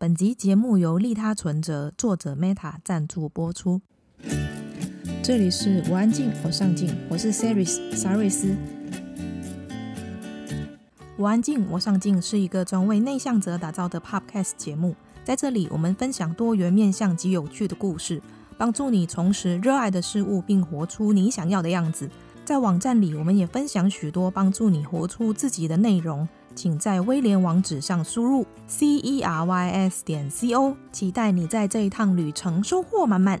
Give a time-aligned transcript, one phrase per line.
[0.00, 3.80] 本集节目由利他存折作者 Meta 赞助播出。
[5.20, 8.54] 这里是我安静，我上进，我是 Saris 沙瑞斯。
[11.16, 18.22] 我安静，我上进是一个专为内向者打造的 Podcast 节目，在这里我们分享多元面向及有趣的故事，
[18.56, 22.08] 帮助你重拾热爱的事物，并活出你想要的样子。
[22.44, 26.28] 在网站里，我们也分享许多帮助你活出自己的内容。
[26.58, 33.40] 请在威廉网址上输入 c e r y s 点 c o，期待你在这一趟旅程收获满满。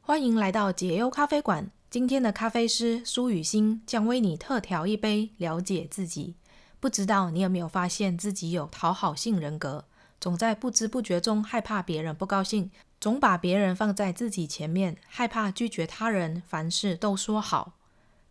[0.00, 6.36] 欢迎来到解忧咖啡馆，今天的咖啡师苏雨欣将为你特调一杯，了解自己。
[6.80, 9.84] 不知道你有没有发现自己有讨好性人格，
[10.18, 17.74] 总在不知不觉中害怕别人不高兴，总把别人放在自己前面，害怕拒绝他人，凡事都说好。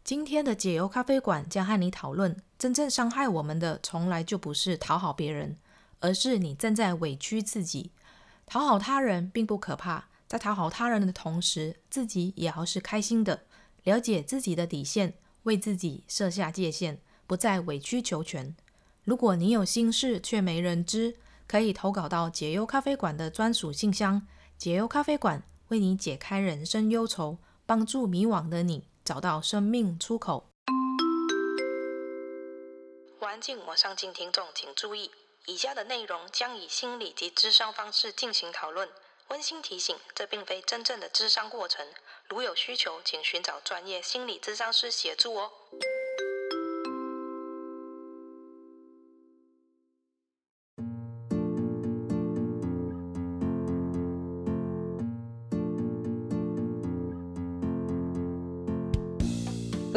[0.05, 5.57] 今天的解忧咖啡馆将和你讨论，真正伤害我们的，从来就不是讨好别人，
[5.99, 7.89] 而是你正在委屈自己。
[8.45, 13.45] 讨好他人并不可怕，在讨好他人的同时，自己也要是开心的。
[13.83, 18.55] 了解自己的底线，为自己设下界限，不再委曲求全。
[19.05, 21.15] 如果你有心事却没人知，
[21.47, 24.21] 可以投稿到解忧咖啡馆的专属信箱。
[24.55, 28.83] 解忧咖啡馆为你解开人生忧愁，帮助迷惘的你。
[29.05, 30.49] 找到生命出口。
[33.19, 34.11] 环境，我上进。
[34.11, 35.11] 听众请注意，
[35.45, 38.89] 以下的内容将以心理及智商方式进行讨论。
[39.27, 41.85] 温馨提醒：这并非真正的智商过程。
[42.27, 45.51] 如有需求，请寻找专业心理智商师协助哦。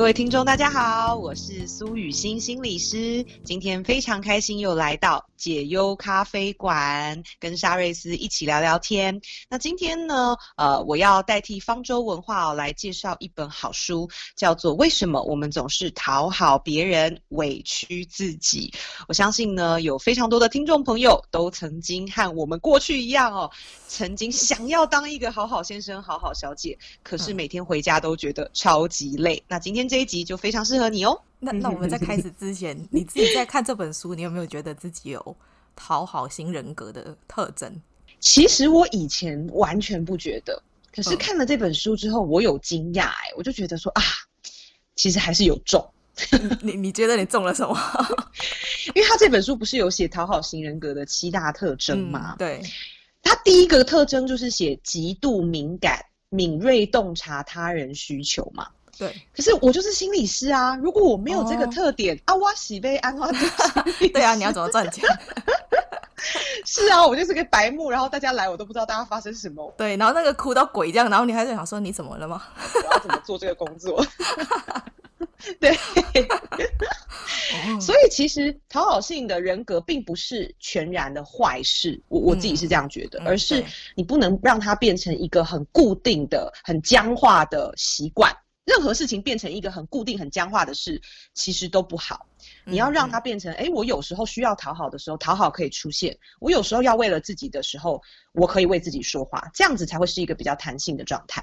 [0.08, 3.22] 各位听众，大家好，我是苏雨欣心理师。
[3.44, 9.18] 今天非常开心又来到解忧咖啡馆，跟沙瑞斯一起聊聊天。
[9.48, 18.70] 那今天呢，呃，我要代替方舟文化哦，来介绍一本好书，叫做《为什么我们总是讨好别人，委屈自己》。
[19.08, 23.50] 我相信呢，有非常多的听众朋友都曾经和我们过去一样哦，
[23.88, 29.42] 曾经想要当一个好好先生、好好小姐，可是每天回家都觉得超级累。
[29.48, 29.88] 那今天。
[29.88, 31.22] 这一集就非常适合你哦。
[31.40, 35.36] 那那我们在开始之前，你自己在看这本书，你有没有觉得自己有
[35.76, 37.80] 讨好型人格的特征？
[38.20, 40.60] 其实我以前完全不觉得，
[40.92, 44.02] 可是看了这本书之后，我有惊讶哎，我就觉得说啊，
[44.96, 45.84] 其实还是有中。
[46.62, 47.78] 你你觉得你中了什么？
[48.96, 52.34] 因为他这本书不是有写讨好型人格的七大特征吗？
[52.36, 52.62] 嗯，对，
[53.22, 58.68] 他第一个特征就是写极度敏感、敏锐洞察他人需求嘛。
[58.98, 60.76] 对，可是我就是心理师啊！
[60.76, 63.30] 如果我没有这个特点，哦、啊，我喜被安花
[64.12, 65.04] 对啊，你要怎么赚钱？
[66.66, 69.72] 是啊，我就是个白目，然后大家来我都不知道大家发生什么。
[69.78, 72.42] 对，然后那个哭到鬼这样，然后你还在想说你怎么了吗？
[72.74, 74.04] 我要怎么做这个工作？
[75.60, 75.72] 对，
[77.80, 88.36] 所以其实讨好性的人格并不是全然的坏事，我我自己是这样觉得，嗯、而是你不能让它变成一个很固定的、很僵化的习惯。
[88.68, 91.00] 任何事情变成一个很固定、很僵化的事，
[91.32, 92.26] 其实都不好。
[92.66, 97.98] 你要让它变成，哎、嗯嗯，我有时候需要讨好的时候，讨好可以出现；我有时候要为了自己的时候，
[98.32, 101.42] 我可以为自己说话，这样子才会是一个比较弹性的状态。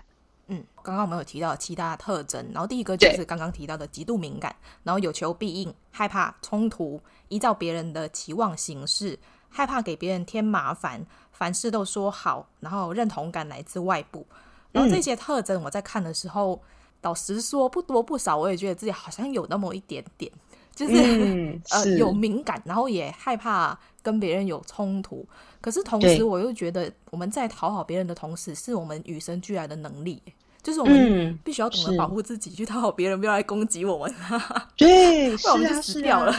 [0.49, 9.17] 嗯，刚刚我们有提到七大特征，然后第一个就是刚刚提到的极度敏感，然后有求必应，害怕冲突，依照别人的期望行事，
[9.49, 14.27] 害怕给别人添麻烦，凡事都说好，然后认同感来自外部。
[14.71, 16.53] 然后这些特征我在看的时候。
[16.53, 16.69] 嗯
[17.05, 20.31] 老实说，不多不少，我也觉得自己好像有那么一点点，
[20.73, 20.93] 就是、
[21.69, 25.23] 呃有敏感，然后也害怕跟别人有冲突。
[25.61, 30.19] 可是同时，我又觉得我们在讨好别人的同时，是我们与生俱来的能力，
[30.63, 34.15] 就是我们必须要懂得保护自己，去讨好别人，不要来攻击我们。
[34.75, 36.33] 对，不然我们就死掉了。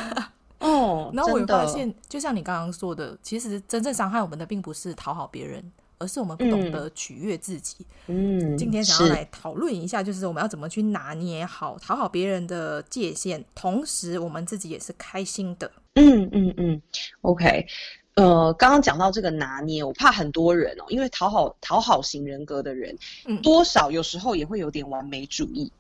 [0.59, 5.63] 哦，然后我又发现，就像你刚刚说的，其实真正伤害我们的，并不是讨好别人。
[5.99, 7.87] 而是我们不懂得取悦自己。
[8.07, 15.71] 嗯，今天想要来讨论一下，就是我们要怎么去拿捏好讨好别人的界限，同时我们自己也是开心的。
[15.95, 16.83] 嗯嗯嗯
[17.23, 17.67] ，OK。
[18.15, 22.97] 呃，刚刚讲到这个拿捏，我怕很多人哦，因为讨好讨好型人格的人，
[23.27, 25.71] 嗯，多少有时候也会有点完美主义。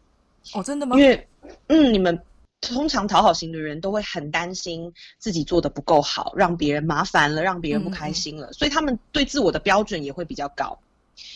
[0.52, 0.98] 哦，真的吗？
[0.98, 1.28] 因为，
[1.68, 2.18] 嗯，你们。
[2.66, 10.78] 通常讨好型的人都会很担心自己做的不够好，让别人麻烦了，让别人不开心了，所以他们对自我的标准也会比较高。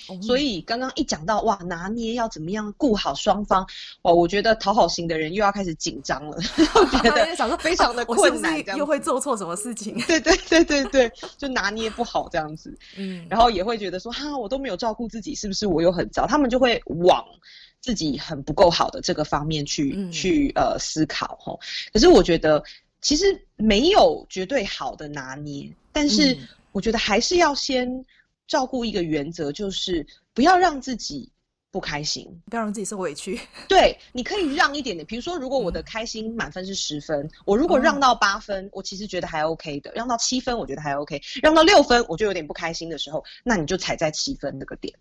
[0.09, 3.67] 哦、所以刚刚一讲到哇，拿捏要怎么样顾好双方，
[4.03, 6.37] 哇，我觉得讨好型的人又要开始紧张了，
[7.03, 9.99] 觉得想说非常的 困难，又会做错什么事情？
[10.07, 16.27] 对对对对对，就拿捏不好这样子，嗯，然后也会觉得说哈，我都没有照顾自己，是不是我又很糟？
[16.27, 17.25] 他们就会往
[17.81, 21.59] 自己很不够好的这个方面去、嗯、去呃思考吼。
[21.93, 22.63] 可是我觉得
[23.01, 26.37] 其实没有绝对好的拿捏，但是
[26.73, 28.05] 我觉得还是要先。
[28.51, 30.05] 照顾一个原则就是
[30.35, 31.31] 不要让自己
[31.71, 33.41] 不开心，不要让自己受委屈。
[33.69, 35.07] 对，你可以让一点点。
[35.07, 44.93] 比如说，如果我的开心满分是十分，嗯，我如果让到八分，我其实觉得还 OK 的；让到七分，我觉得还 OK；让到六分，我就有点不开心的时候，那你就踩在七分那个点。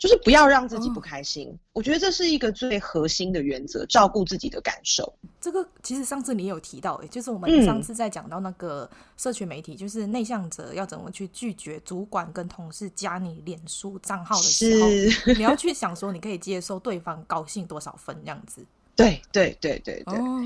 [0.00, 5.12] 就是不要让自己不开心，哦，我觉得这是一个最核心的原则，照顾自己的感受。
[5.38, 8.88] 这个其实上次你有提到，欸，就是我们上次在讲到那个
[9.18, 14.88] 社群媒体，嗯，就是内向者要怎么去拒绝主管跟同事加你脸书账号的时候，
[15.36, 18.64] 你要去想说，你可以接受对方高兴多少分这样子。
[18.96, 20.18] 对对对对对。
[20.18, 20.42] 哦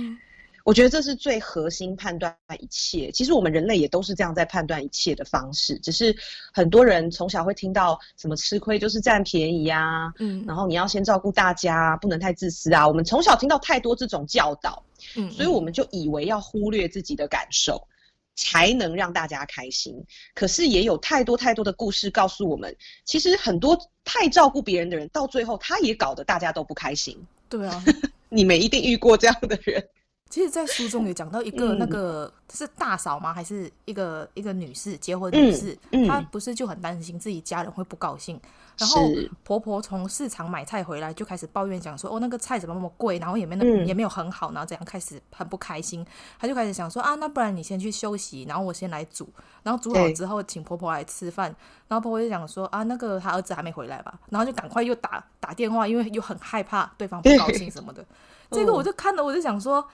[0.65, 3.13] 我觉得这是最核心判断一切。
[3.13, 6.17] 其实我们人类也都是这样在判断一切的方式，只是
[6.55, 12.89] 很多人从小会听到什么吃亏就是占便宜啊，嗯，然后你要先照顾大家，不能太自私啊。
[12.89, 14.83] 我们从小听到太多这种教导，
[15.17, 17.87] 嗯，所以我们就以为要忽略自己的感受，
[18.35, 20.03] 才能让大家开心。
[20.35, 22.75] 可是也有太多太多的故事告诉我们，
[23.05, 27.23] 其实很多太照顾别人的人，到最后他也搞得大家都不开心。
[27.51, 27.85] 对啊，
[28.31, 29.87] 你们一定遇过这样的人。
[30.31, 33.33] 其实，在书中有讲到一个那个是大嫂吗？
[33.33, 38.41] 还是一个一个女士结婚女士，嗯嗯、她不是就很担心自己家人会不高兴，
[38.77, 39.09] 然后
[39.45, 46.05] 婆婆从市场买菜回来就开始抱怨，讲说哦那个菜怎么那么贵，然后也没那、嗯、也没有很好，然后怎样开始很不开心。
[46.41, 49.29] 她就开始想说啊，那不然你先去休息，然后我先来煮，
[49.63, 51.55] 然后煮好之后请婆婆来吃饭，
[51.87, 58.05] 然后婆婆就讲说啊，那个她儿子还没回来吧，然后就赶快又打打电话，因为又很害怕对方不高兴什么的。
[58.51, 59.87] 这个我就看了，我就想说。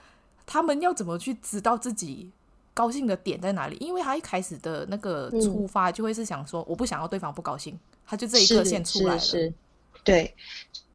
[0.51, 2.29] 他们要怎么去知道自己
[2.73, 3.77] 高兴的点在哪里？
[3.79, 9.19] 因为他一开始的那个出发就会是想说，我不想要对方不高兴，他就这一刻先出来了。
[9.19, 9.53] 是，是，是，
[10.03, 10.35] 对。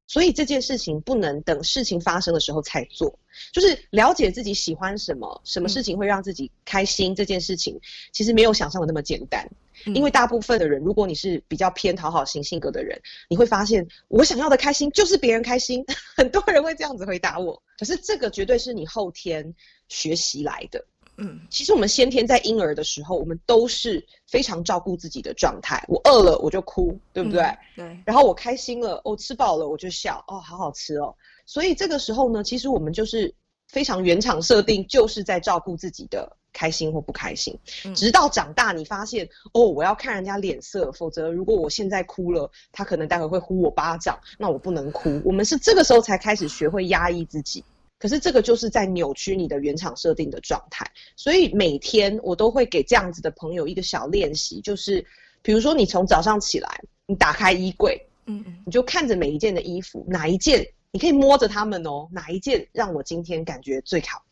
[0.07, 3.19] 所以这件事情不能等事情发生的时候才做，
[3.51, 7.15] 就是了解自己喜欢什么，什么事情会让自己开心。
[7.15, 7.81] 这件事情
[8.13, 9.51] 其实没有想象的那么简单。
[9.87, 15.85] 因为大部分的人，如果你是比较偏讨好型性格的人，你会发现我想要的开心就是别人开心。
[16.17, 19.55] 很多人会这样子回答我，可是这个绝对是你后天
[19.89, 20.85] 学习来的。
[21.19, 25.83] 嗯，其实我们先天在婴儿的时候，我们都是非常照顾自己的状态。
[25.89, 27.41] 我饿了我就哭，对不对？
[27.43, 28.03] 嗯，对。
[28.05, 31.15] 然后我开心了，我吃饱了我就笑，哦，好好吃哦。
[31.47, 33.35] 所以这个时候呢，其实我们就是
[33.69, 37.55] 非常原厂设定，就是在照顾自己的开心或不开心。
[37.95, 45.21] 直到长大，你发现哦，我要看人家脸色，否则如果我现在哭了，他可能待会会呼我巴掌，那我不能哭。
[45.25, 47.63] 我们是这个时候才开始学会压抑自己。
[47.99, 50.87] 可是这个就是在扭曲你的原厂设定的状态，
[51.17, 55.05] 所以每天我都会给这样子的朋友一个小练习，就是
[55.41, 56.69] 比如说你从早上起来，
[57.07, 64.23] 你打开衣柜，嗯嗯，你就看着每一件的衣服，哪一件你可以摸着它们哦，哪一件让我今天感觉最好，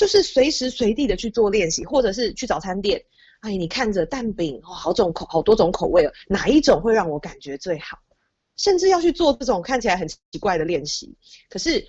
[0.00, 3.04] 就是随时随地的去做练习，或者是去早餐店，
[3.40, 7.98] 哎，你看着蛋饼哦，好种口好多种口味哦，哪一种会让我感觉最好，
[8.56, 11.14] 甚至要去做这种看起来很奇怪的练习，
[11.50, 11.86] 可是。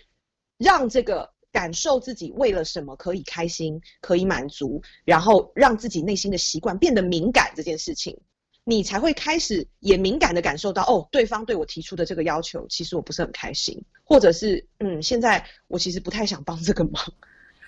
[0.63, 8.15] 让这个感受自己为了什么可以开心，可以满足，然后让自己内心的习惯变得敏感这件事情，
[8.63, 17.03] 你才会开始也敏感地感受到，哦，对方对我提出的这个要求，其实我不是很开心，或者是，嗯，现在我其实不太想帮这个忙，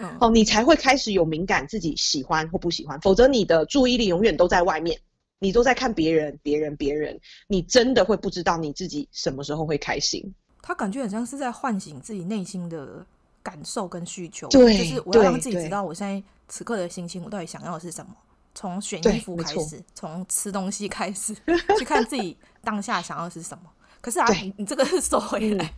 [0.04, 5.00] 嗯，哦，你才会开始有敏感自己喜欢或不喜欢，否则你的注意力永远都在外面，
[5.40, 10.34] 你都在看别人，别人，别人，你真的会不知道你自己什么时候会开心。
[10.62, 13.06] 他感觉很像是在唤醒自己内心的
[13.42, 18.12] 感受跟需求，对，就是我要让自己知道我现在此刻的心情，我到底想要的是什么。
[18.56, 21.36] 从选衣服开始，从吃东西开始，
[21.80, 23.64] 去看自己当下想要的是什么。
[24.00, 25.70] 可是啊，你你这个是收回来，嗯、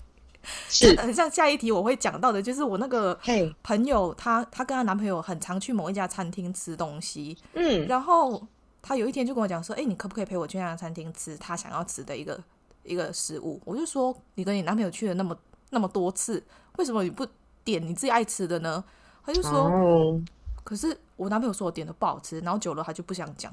[0.69, 0.95] 是。
[0.99, 3.17] 很像下一题我会讲到的，就是我那个
[3.63, 8.41] 朋友，她她跟她男朋友很常去某一家餐厅吃东西，嗯，然后
[8.81, 12.39] 她有一天就跟我讲说，哎、欸，你可不可以陪我去那家餐厅吃她想要吃的一个。
[12.87, 15.35] 一个食物，我就说你跟你男朋友去了那么
[15.71, 16.43] 那么多次，
[16.77, 17.25] 为什么你不
[17.63, 18.83] 点你自己爱吃的呢？
[19.25, 20.21] 他就说，哦、
[20.63, 23.51] 可是我男朋友说我点的不好吃，然后久了他就不想讲，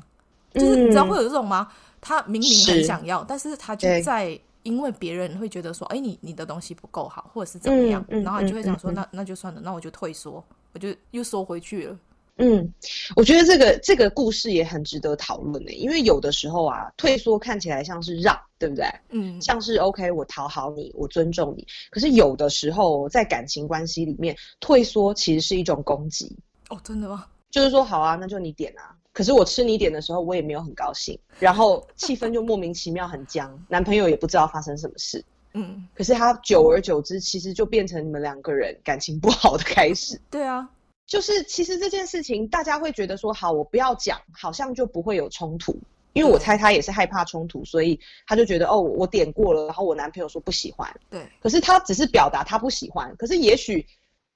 [0.53, 1.73] 就是你知道会有这种吗？
[1.99, 10.43] 他明明很想要，是但是他就在因为别人会觉得说，哎，你你的东西不够好，或者是怎么样，嗯、然后你就会想说，嗯、那那就算了，那我就退缩，
[10.73, 11.99] 我就又缩回去了。
[12.37, 12.73] 嗯，
[13.15, 18.87] 我觉得这个这个故事也很值得讨论呢，因为有的时候啊，退缩看起来像是让，对不对？
[19.11, 21.67] 嗯，像是 OK，我讨好你，我尊重你。
[21.91, 26.35] 可是有的时候在感情关系里面，退缩其实是一种攻击。
[26.71, 27.27] 哦，真的吗？
[27.51, 28.97] 就是说，好啊，那就你点啊。
[29.13, 35.25] 可是我吃你点的时候，我也没有很高兴，然后气氛就莫名其妙很僵， 男朋友也不知道发生什么事。
[35.55, 40.21] 嗯，可是他久而久之，其实就变成你们两个人感情不好的开始。
[40.31, 40.69] 对啊。
[41.05, 45.77] 就是其实这件事情，大家会觉得说好，我不要讲，好像就不会有冲突。
[46.15, 50.91] 因为我猜他也是害怕冲突，所以他就觉得哦，我点过了，然后我男朋友说不喜欢。
[51.11, 51.27] 对。
[51.41, 53.87] 可是他只是表达他不喜欢，可是也许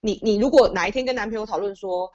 [0.00, 2.10] 你你如果哪一天跟男朋友讨论说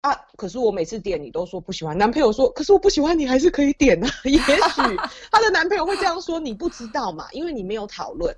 [0.00, 4.08] 啊，可是我每次点你都说不喜欢，男朋友说可是我不喜欢你还是可以点啊。
[4.24, 4.46] 也许
[5.30, 8.34] 她的男朋友会这样说，你不知道嘛，因为你没有讨论。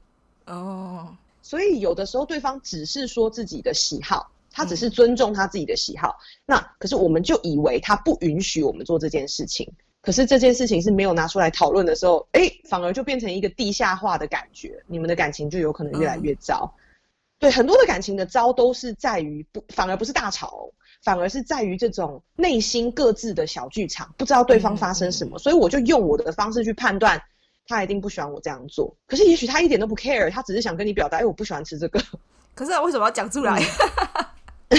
[0.47, 1.16] 哦。
[1.40, 4.31] 所以有的时候对方只是说自己的喜好。
[4.54, 9.66] 他只是尊重他自己的喜好，嗯、那可是我们就以为他不允许我们做这件事情。
[10.02, 16.71] 可是这件事情是没有拿出来讨论的时候，哎，反而就变成一个地下化的感觉，你们的感情就有可能越来越糟。
[16.76, 16.78] 嗯、
[17.38, 20.69] 对，很多的感情的糟都是在于不，反而不是大吵，
[21.02, 27.21] 反而是在于这种内心各自的小剧场，不知道对方发生什么，嗯、所以我就用我的方式去判断，
[27.66, 28.94] 他一定不喜欢我这样做。
[29.06, 32.02] 可是也许他一点都不 care，他只是想跟你表达，哎，我不喜欢吃这个。
[32.54, 33.61] 可是为什么要讲出来？
[34.68, 34.78] 嗯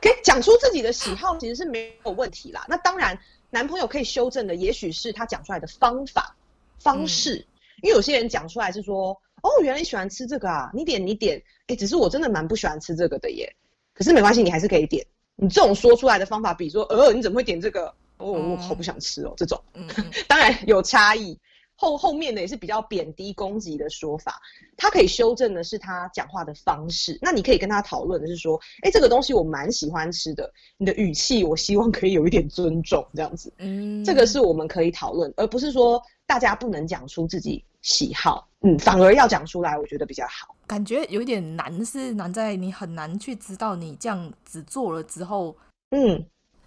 [0.00, 2.64] 可以讲出自己的喜好，其实是没有问题啦。
[2.68, 3.18] 那当然，
[3.50, 6.36] 男朋友可以修正的，也许是他讲出来的方法、
[6.78, 7.36] 方式。
[7.36, 7.46] 嗯、
[7.82, 13.50] 因为有些人讲出来是说：“哦，原来你喜欢吃这个啊，你点你点。”哎，只是我真的蛮不喜欢吃这个的耶。
[13.94, 15.06] 可是没关系，你还是可以点。
[15.36, 17.86] 你这种说出来的方法，比如说：“呃，你怎么会点这个？
[18.18, 19.86] 哦，我好不想吃哦。”这种，嗯、
[20.28, 21.38] 当然有差异。
[21.76, 24.40] 后后面的也是比较贬低攻击的说法，
[24.76, 27.18] 他可以修正的是他讲话的方式。
[27.20, 30.48] 那你可以跟他讨论的是说，哎，这个东西我蛮喜欢吃的，
[30.78, 33.52] 你的语气我希望可以有一点尊重，这样子。
[33.58, 40.56] 嗯，这个是我们可以讨论，而不是说大家不能讲出自己喜好，嗯，反而要讲出来，我觉得比较好。
[40.66, 45.54] 感觉有点难，是难在你很难去知道你这样子做了之后，
[45.90, 46.12] 嗯，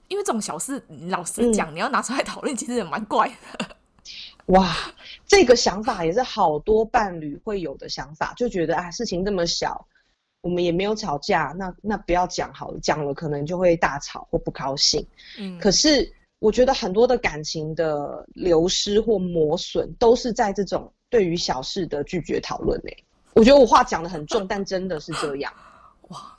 [0.08, 3.76] 因为这种小事，老实讲，嗯，你要拿出来讨论，其实也蛮怪的。
[4.54, 4.76] 哇，
[5.26, 9.88] 这个想法也是好多伴侣会有的想法，就觉得啊，事情这么小，
[10.42, 15.04] 我们也没有吵架，那那不要讲好了，讲了可能就会大吵或不高兴。
[15.40, 22.96] 嗯，可是我觉得很多的感情的流失或磨损，都是在这种对于小事的拒绝讨论内。
[23.34, 25.54] 我觉得我话讲的很重，但真的是这样。
[26.10, 26.34] 哇。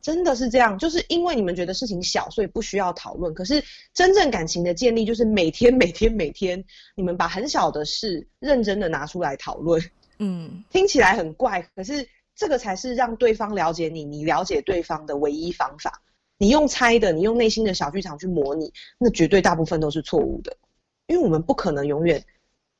[0.00, 3.32] 真的是这样，就是因为你们觉得事情小，所以不需要讨论。
[3.32, 3.64] 可是
[3.94, 6.62] 真正感情的建立，就是每天、每天、每天，
[6.94, 9.82] 你们把很小的事认真的拿出来讨论。
[10.18, 16.02] 嗯， 听起来很怪，可是这个才是让对方了解你，你了解对方的唯一方法。
[16.36, 20.54] 你用猜的，你用内心的小剧场去模拟，那绝对大部分都是错误的。
[21.06, 22.22] 因为我们不可能永远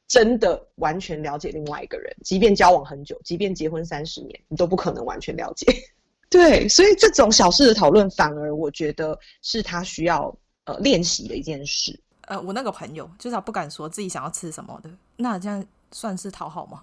[0.06, 5.66] 真的完全了解另外一个人，即便交往很久，即便结婚三十年，你都不可能完全了解。
[6.30, 11.98] 对，所以这种小事的讨论，反而我觉得是他需要呃练习的一件事。
[12.22, 16.82] 呃，我那个朋友就是他不敢说自己想要吃什么的，那这样算是讨好吗？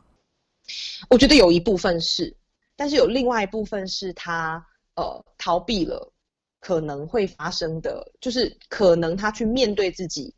[1.09, 2.33] 我觉得有一部分是，
[2.75, 4.63] 但是有另外一部分是他
[4.95, 6.13] 呃逃避了
[6.59, 10.33] 可能会发生的，就是可能他去面对自己，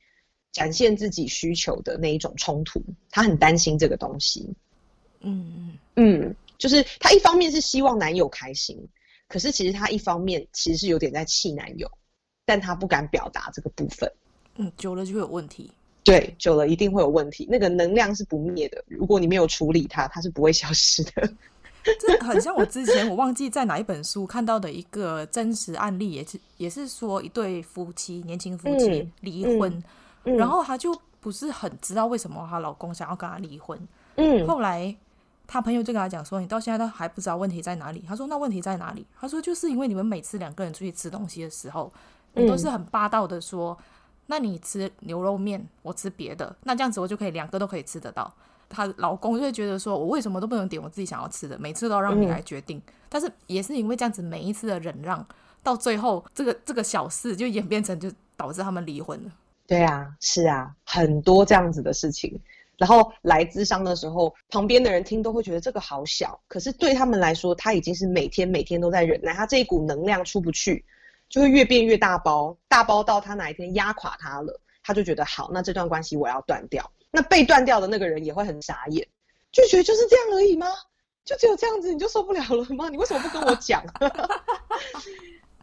[0.53, 2.81] 展现自己需求的那一种冲突，
[3.11, 4.47] 他很担心这个东西。
[5.19, 6.35] 嗯嗯嗯。
[6.59, 8.77] 就是他一方面是希望男友开心，
[9.27, 11.91] 可是其实他一方面其实是有点在气男友，
[12.45, 14.09] 但他不敢表达这个部分。
[14.55, 15.69] 嗯，久了就会有问题。
[16.03, 17.45] 对，久了一定会有问题。
[17.49, 21.33] 那个能量是不灭的，如果你没有处理它，它是不会消失的。
[21.99, 29.83] 这很像我之前我忘记在哪一本书看到的一个真实案例，也是也是说一对夫妻，年轻夫妻 离婚，嗯嗯
[30.25, 33.79] 嗯、然后她就不是很知道为什么她老公想要跟她离婚。
[34.15, 34.95] 嗯，后来。
[35.45, 41.91] 她朋友就跟她讲说：“你到现在都还不知道问题在哪里。”她说：“那问题在哪里？”她说：“就是因为你们每次两个人出去吃东西的时候，
[42.33, 43.83] 你都是很霸道的说，嗯、
[44.27, 48.33] 那你吃牛肉面，我吃别的，那这样子我就可以两个都可以吃得到。”
[48.69, 51.59] 她老公就会觉得说：“我为什么都不能点我自己想要吃的？
[51.59, 52.77] 每次都要让你来决定。
[52.77, 55.23] 嗯”但是也是因为这样子，每一次的忍让，
[55.61, 59.31] 到最后这个这个小事就演变成就导致他们离婚了。
[59.67, 62.39] 对啊，是啊，很多这样子的事情。
[62.77, 70.83] 然后来咨商的时候，旁边的人听都会觉得这个好小，可是对他们来说，他已经是每天每天都在忍耐，他这一股能量出不去，
[71.29, 76.91] 就会越变越大包，大包到他哪一天压垮他了，他就觉得好，那这段关系我要断掉。
[77.11, 79.07] 那被断掉的那个人也会很傻眼，
[79.51, 80.67] 拒绝就是这样而已吗？
[81.23, 82.89] 就只有这样子你就受不了了吗？
[82.89, 83.81] 你为什么不跟我讲？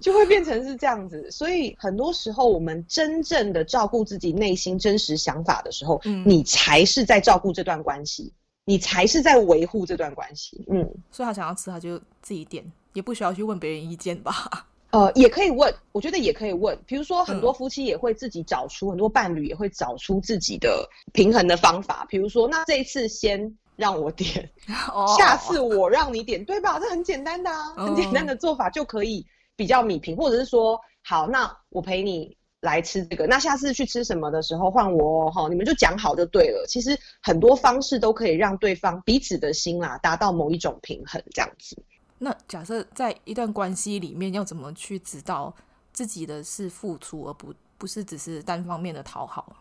[0.01, 1.31] 就会变成是这样子。
[1.31, 8.33] 所以很多时候，我们真正的照顾自己内心真实想法的时候，嗯，你才是在照顾这段关系，
[8.65, 10.65] 你才是在维护这段关系。
[10.71, 12.65] 嗯，所以他想要吃，他就自己点，
[12.95, 14.67] 也不需要去问别人意见吧。
[14.91, 16.77] 呃，也可以问，我觉得也可以问。
[16.85, 22.05] 比如说，很多夫妻也会自己找出，嗯、很多伴侣也会找出自己的平衡的方法。
[22.09, 24.51] 比如说，那这一次先让我点，
[24.93, 26.81] 哦、下次我让你点，对吧？
[26.81, 29.25] 这很简单的啊，很简单的做法就可以
[29.61, 36.65] 比较米平，或者是说，好，那我陪你来吃这个，那下次去吃什么的时候换我哈、哦，你们就讲好就对了。
[36.67, 41.77] 其实很多方式都可以让对方彼此的心啦达到某一种平衡，这样子。
[42.17, 45.55] 那假设在一段关系里面，要怎么去知道
[45.93, 49.55] 自己的是付出，而不不是只是单方面的讨好？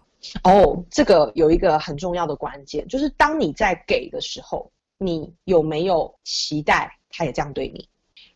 [0.45, 7.89] 哦，这个有一个很重要的关键，就是当你在给的时候，你有没有期待他也这样对你？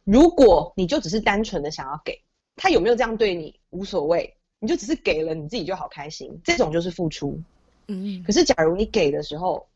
[0.03, 2.21] 如果你就只是单纯的想要给，
[2.55, 7.39] 他有没有这样对你无所谓，你就只是给了你自己就好开心，这种就是付出。
[7.87, 9.67] 嗯，可是假如你给的时候，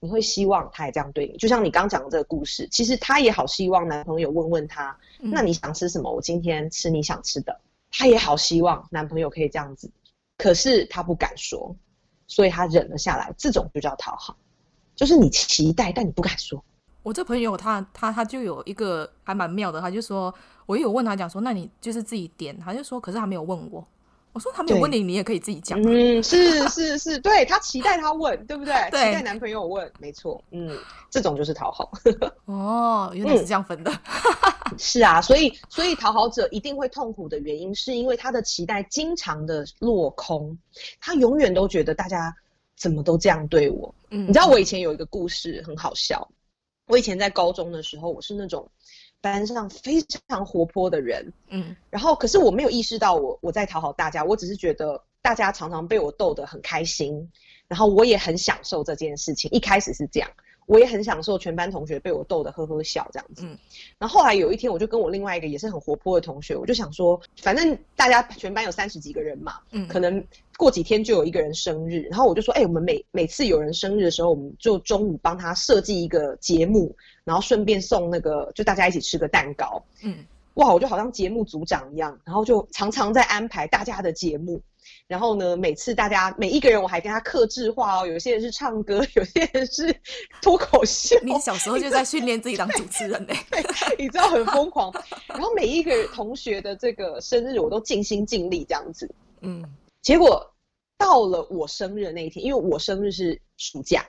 [0.00, 6.12] 你会希望他也这样对你，就像你刚讲的这个故事，其实他也好希望男朋友问问他，嗯、那你想吃什么？
[6.12, 7.60] 我今天吃你想吃的。
[7.96, 9.88] 他也好希望男朋友可以这样子，
[10.36, 11.76] 可是他不敢说，
[12.26, 13.32] 所以他忍了下来。
[13.38, 14.36] 这种就叫讨好，
[14.96, 16.62] 就是你期待，但你不敢说。
[17.04, 20.34] 我这朋友他他他就有一个还蛮妙的，他就说，
[20.66, 23.86] 我也有问他讲说，那你就是自己点，他就说，可是他没有问我。
[24.32, 25.80] 我说他没有问你，你也可以自己讲。
[25.80, 28.74] 嗯，是是是，对，他期待他问，对不对？
[28.90, 30.42] 对，期待男朋友问，没错。
[30.50, 30.76] 嗯，
[31.08, 31.92] 这种就是讨好。
[32.46, 33.92] 哦，原来是这样分的。
[33.92, 40.58] 嗯、是啊，所以所以讨好者一定会痛苦的原因，是因为他的期待经常的落空，
[41.00, 42.34] 他永远都觉得大家
[42.76, 43.94] 怎么都这样对我。
[44.10, 46.28] 嗯，你知道我以前有一个故事很好笑，
[46.86, 48.70] 我以前在高中的时候，我是那种。
[49.20, 57.32] 班上非常活泼的人，嗯，然后可是我没有意识到我我在讨好大家，我只是觉得大家常常被我逗得很开心，
[57.66, 59.50] 然后我也很享受这件事情。
[59.50, 60.30] 一开始是这样，
[60.66, 63.44] 我也很享受全班同学被我逗得呵呵笑这样子。
[63.44, 63.58] 嗯，
[63.98, 70.24] 然后后来有一天，我就跟我另外一个也是很活泼的同学，我就想说，反正大家全班有三十几个人嘛，嗯，可能
[70.56, 76.94] 过几天就有一个人生日，然后我就说，哎，我们每每次有人生日的时候，我们就中午帮他设计一个节目。
[77.24, 79.82] 然后顺便送那个，就大家一起吃个蛋糕。
[80.02, 84.60] 嗯，哇，我就好像节目组长一样，然后就常常在安排大家的节目。
[85.06, 88.06] 然后呢，每次大家每一个人，我还跟他克制化哦。
[88.06, 89.94] 有些人是唱歌，有些人是
[90.40, 91.14] 脱口秀。
[91.22, 93.34] 你小时候就在训练自己当主持人 呢？
[93.98, 94.92] 你知道很疯狂。
[95.26, 99.08] 然后每一个同学的这个生日，我都尽心尽力这样子。
[99.40, 99.62] 嗯，
[100.00, 100.50] 结果
[100.96, 104.06] 到了我生日的那一天，因为我生日是暑假，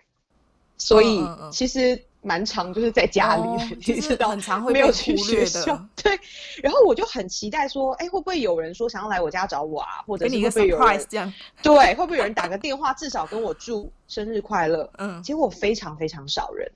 [0.77, 2.01] 所以其实。
[2.25, 4.35] 蛮长就是在家里，哦、你知道，
[4.71, 5.79] 没有去学校。
[5.95, 6.19] 对，
[6.63, 10.01] 然后我就很期待说，哎，会不会有人说想要来我家找我啊？
[10.07, 11.31] 或者是会不会有人这样？
[11.61, 14.89] 对，会不会有人打个电话，至少跟我祝生日快乐？
[14.97, 16.69] 嗯，结果非常非常少人。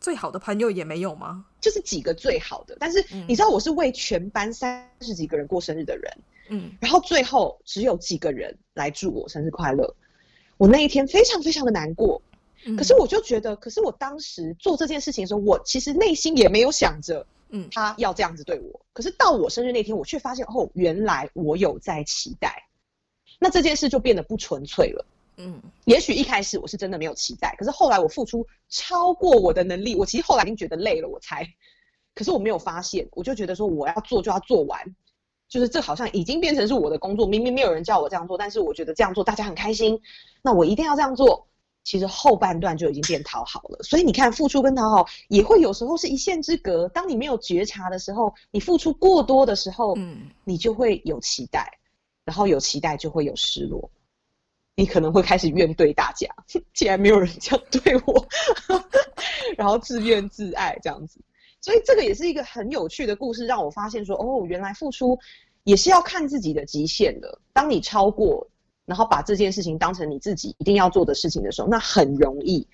[0.00, 1.44] 最好的朋友也没有吗？
[1.60, 6.12] 就是几个最好的，但是你知道我是为全班三十几个人过生日的人，
[6.48, 9.94] 嗯，然后最后只有几个人来祝我生日快乐，
[10.56, 12.22] 我那一天非常非常的难过。
[12.76, 18.80] 可是我就觉得，可是我当时做这件事情的时候，我其实内心也没有想着，嗯，他要这样子对我。
[18.92, 22.64] 可是到我生日那天，我却发现，哦，原来我有在期待。
[23.38, 25.04] 那这件事就变得不纯粹了。
[25.36, 31.46] 嗯，也许一开始我是真的没有期待，可是后来我付出超过我的能力，我其实后来已经觉得累了，我才。
[32.14, 34.80] 可是我没有发现，我就觉得说我要做就要做完，
[35.48, 37.26] 就是这好像已经变成是我的工作。
[37.26, 40.00] 明明没有人叫我这样做，但是我觉得这样做大家很开心，
[40.40, 41.48] 那我一定要这样做。
[41.84, 46.88] 其实后半段就已经变讨好了，所以你看，付出跟讨好也会有时候是一线之隔。
[46.88, 51.78] 当你没有觉察的时候，你付出过多的时候，嗯，你就会有期待，
[52.24, 53.90] 然后有期待就会有失落，
[54.74, 56.26] 你可能会开始怨怼大家，
[56.72, 58.26] 竟然没有人这样对我，
[59.56, 61.20] 然后自怨自艾这样子。
[61.60, 65.18] 所以这个也是一个很有趣的故事，让我发现说，哦，原来付出
[65.64, 67.38] 也是要看自己的极限的。
[67.52, 68.48] 当你超过。
[68.86, 72.66] 然后把这件事情当成你自己一定要做的事情的时候，那很容易，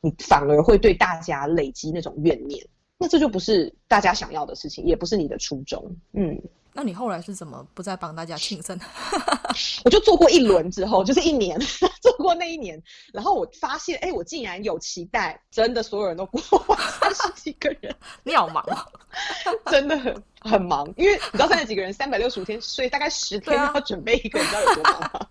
[0.00, 2.66] 你反而会对大家累积那种怨念，
[2.98, 5.84] 那这就不是大家想要的事情，也不是你的初衷。
[6.12, 6.40] 嗯，
[6.72, 8.78] 那你后来是怎么不再帮大家庆生？
[9.84, 11.88] 我就做过一轮之后，就是一年做
[12.22, 12.82] 过那一年，
[13.12, 18.86] 然后我发现，哎，我竟然有期待，真的所有人都过完 三十几个人， 你好忙啊，
[19.70, 25.26] 真的很很忙，因为你知道三十几个人三百六十五天，所以大概十天要准备一个，你知道有多忙吗？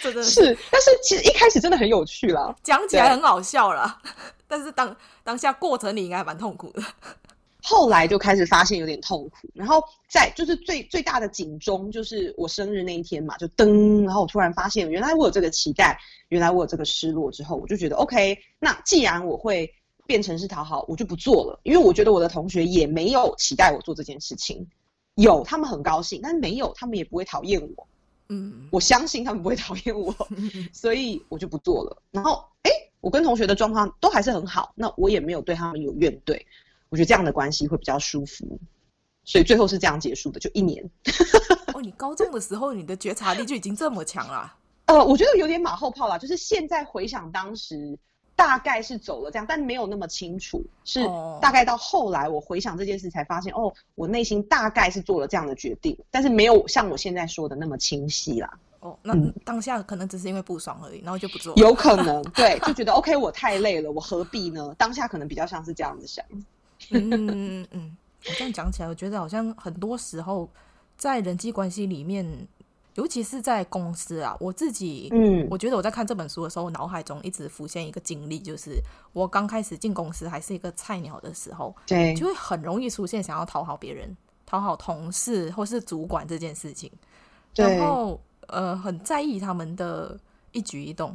[0.00, 4.00] 真的是，是，但是其实一开始真的很有趣啦，讲起来很好笑啦，
[4.46, 6.82] 但是当当下过程你应该还蛮痛苦的。
[7.66, 15.98] 后来就开始发现有点痛苦，然后在就是最最大的警钟就是我生日那一天嘛，就噔，然后我突然发现原来我有这个期待，
[16.28, 19.72] 原来我有这个失落之后，我就觉得 OK，那既然我会
[20.06, 24.68] 变成是讨好，我就不做了，因为我觉得我的同学也没有期待我做这件事情，
[25.14, 27.88] 有他们很高兴，但是没有他们也不会讨厌我，
[28.28, 30.14] 嗯，我相信他们不会讨厌我，
[30.70, 32.02] 所以我就不做了。
[32.10, 36.38] 然后哎，我跟同学的状况都还是很好，那我也没有对他们有怨怼。
[36.94, 38.56] 我觉得这样的关系会比较舒服，
[39.24, 40.88] 所以最后是这样结束的，就一年。
[41.72, 44.54] 哦，你高中的时候你的觉察力就已经这么强了？
[44.84, 47.98] 呃，我觉得有点马后炮啦，就是现在回想当时
[48.36, 51.04] 大概是走了这样，但没有那么清楚，是
[51.42, 58.56] 大概到后来我回想这件事才发现，哦，我内心大概是做了这样的决定，但是没有像我现在说的那么清晰啦。
[58.78, 61.60] 哦，那当下可能只是因为不爽而已，然后就不做了。
[61.60, 64.72] 有可能，对， 就觉得 OK，我太累了，我何必呢？
[64.78, 66.24] 当下可能比较像是这样子想。
[66.90, 70.48] 嗯嗯我这样讲起来，我觉得好像很多时候
[70.96, 72.26] 在人际关系里面，
[72.94, 78.80] 尤其是在公司啊，我自己，嗯，我觉得我在看这本书的时候，脑海中一直浮现一个经历，就是
[79.12, 84.16] 我刚开始进公司还是一个菜鸟的时候，对，就会很容易出现想要讨好别人、
[84.46, 86.90] 讨好同事或是主管这件事情，
[87.54, 90.18] 然后呃，很在意他们的
[90.52, 91.14] 一举一动。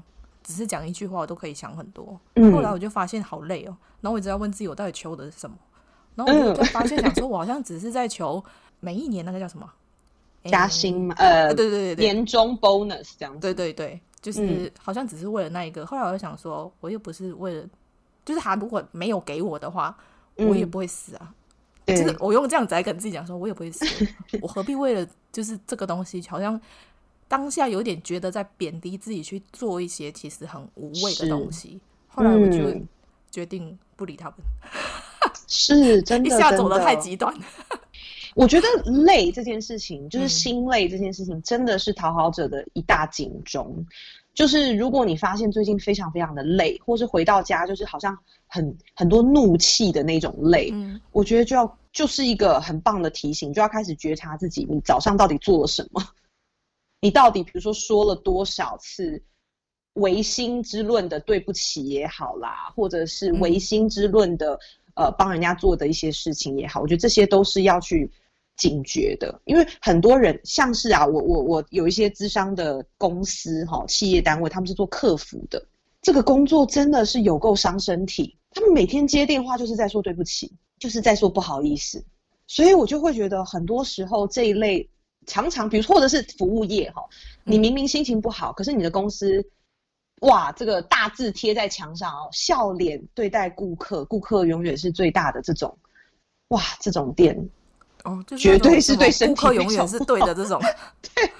[0.49, 2.19] 只是讲一句话，我都可以想很多。
[2.33, 5.55] 嗯、后来我就发现好累哦，然后我一直在问自己，我到底求的是什么？
[6.15, 8.43] 然后我就发现，想说我好像只是在求
[8.79, 9.71] 每一年那个叫什么
[10.45, 11.13] 加薪嘛？
[11.19, 13.41] 呃，对对对对，年终 bonus 这样子。
[13.41, 15.85] 对对对，就是好像只是为了那一个。
[15.85, 17.63] 后来我就想说，我又不是为了，
[18.25, 19.95] 就是他如果没有给我的话，
[20.38, 21.31] 我也不会死啊。
[21.85, 23.85] 嗯、就是我用这样子来跟自己讲说，我也不会死，
[24.41, 26.59] 我何必为了就是这个东西，好像。
[27.30, 32.76] 当下有点觉得在贬低自己去做一些其实很无谓的东西，后来我就
[33.32, 34.38] 决定不理他们。
[35.48, 37.34] 是真的， 一下走的太极端。
[38.36, 38.68] 我觉得
[39.06, 43.76] 累这件事情，就是心累这件事情，真的是讨好者的一大警钟。
[43.78, 43.86] 嗯、
[44.34, 56.02] 就是如果你发现最近非常非常的累，或是回到家就是好像很很多怒气的那种累，嗯、我觉得就要就是一个很棒的提醒，就要开始觉察自己，你早上到底做了什么。
[57.01, 59.23] 你到底比如说说了多少次
[59.93, 64.53] 违心之论的对不起也好啦，或者是违心之论的、
[64.95, 68.12] 嗯、呃帮人家做的一些事情也好，我觉得这些都是要去
[68.57, 75.65] 警觉的，因为很多人像是啊，我我我有一些资商的公司哈、哦，企业单位他们是做客服的，
[76.01, 82.03] 这个工作真的是有够伤身体，他们每天接电话就是在说对不起，就是在说不好意思，
[82.45, 84.89] 所以我就会觉得很多时候这一类。
[85.30, 87.08] 常常，比如或者是服务业哈，
[87.44, 89.46] 你明明心情不好，嗯、可是你的公司，
[90.22, 95.78] 哇，这个大字贴在墙上哦，笑脸对待顾客，顾客永远是最大的这种，
[96.48, 97.50] 哇，这种店
[98.04, 100.60] 哦，绝对是对身体，顾客永远是对的这种，
[101.13, 101.32] 对，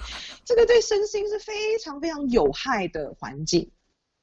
[0.44, 3.68] 这个对身心是非常非常有害的环境，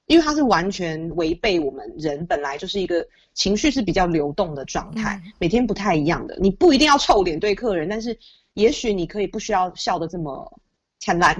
[0.08, 8.18] 因为它是完全违背我们人本来就是一个情绪是比较流动的状态，嗯、每天不太一样的，你不一定要臭脸对客人，但是。
[8.58, 10.60] 也许你可以不需要笑得这么
[10.98, 11.38] 灿烂，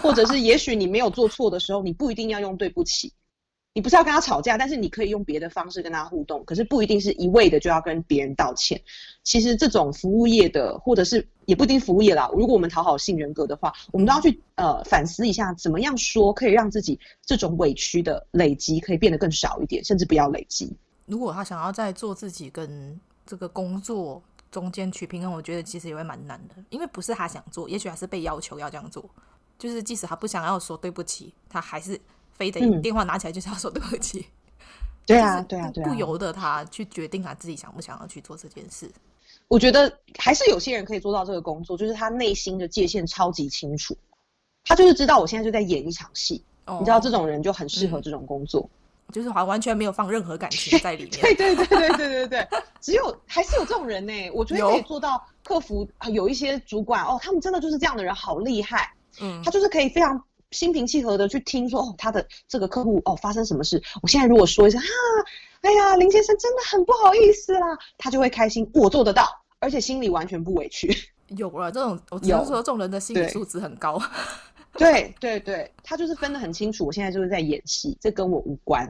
[0.00, 3.12] 或者是也许你没有做错的时候，你不一定要用对不起，
[3.74, 8.80] 你不是要跟他吵架，但是你可以用别的方式跟他互动，可是不一定是一味的就要跟别人道歉。
[9.22, 20.76] 其实这种服务业的，或者是也不一定服务业啦，如果我们讨好性人格的话，我们都要去呃反思一下，怎么样说可以让自己这种委屈的累积可以变得更少一点，甚至不要累积。
[21.06, 24.22] 如果他想要在做自己跟这个工作。
[24.50, 29.04] 中间取平衡，我觉得其实也会蛮难的，因为不是他想做，也许还是被要求要这样做。
[29.58, 32.00] 就是即使他不想要说对不起，他还是
[32.38, 34.24] 非得电话拿起来就是要说对不起。
[35.04, 38.90] 对啊，对啊，对啊，不由得他去决定他自己想不想要去做这件事。
[39.48, 43.96] 我觉得还是有些人可以做到这个工作，就是他内心的界限超级清楚，
[44.64, 46.42] 他就是知道我现在就在演一场戏。
[46.66, 48.62] 哦，你知道这种人就很适合这种工作。
[48.62, 48.74] 嗯
[49.10, 51.12] 就是好像完全没有放任何感情在里面。
[51.12, 52.48] 对对对对对对对，
[52.78, 54.30] 只有还是有这种人呢、欸。
[54.32, 58.92] 我觉得可以做到客服，有，有一些主管哦，他们真的就是这样的人，好厉害。
[59.22, 63.82] 嗯，他就是可以非常心平气和的去听说哦，他的这个客户哦发生什么事。
[64.02, 64.86] 我现在如果说一声哈，
[65.62, 68.68] 哎呀，林先生真的很不好意思啦，他就会开心。
[68.74, 70.90] 我做得到，而且心里完全不委屈。
[71.36, 74.00] 有了这种，我只能说这种人的心理素质很高。
[74.78, 78.86] 对对对，他就是分得很清楚，我现在就是在演戏，这跟我无关。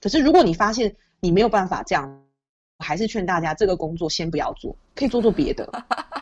[0.00, 2.08] 可是如果你发现你没有办法这样，
[2.78, 5.68] 我还是劝大家这个工作先不要做，可以做做别的。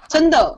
[0.08, 0.56] 真的，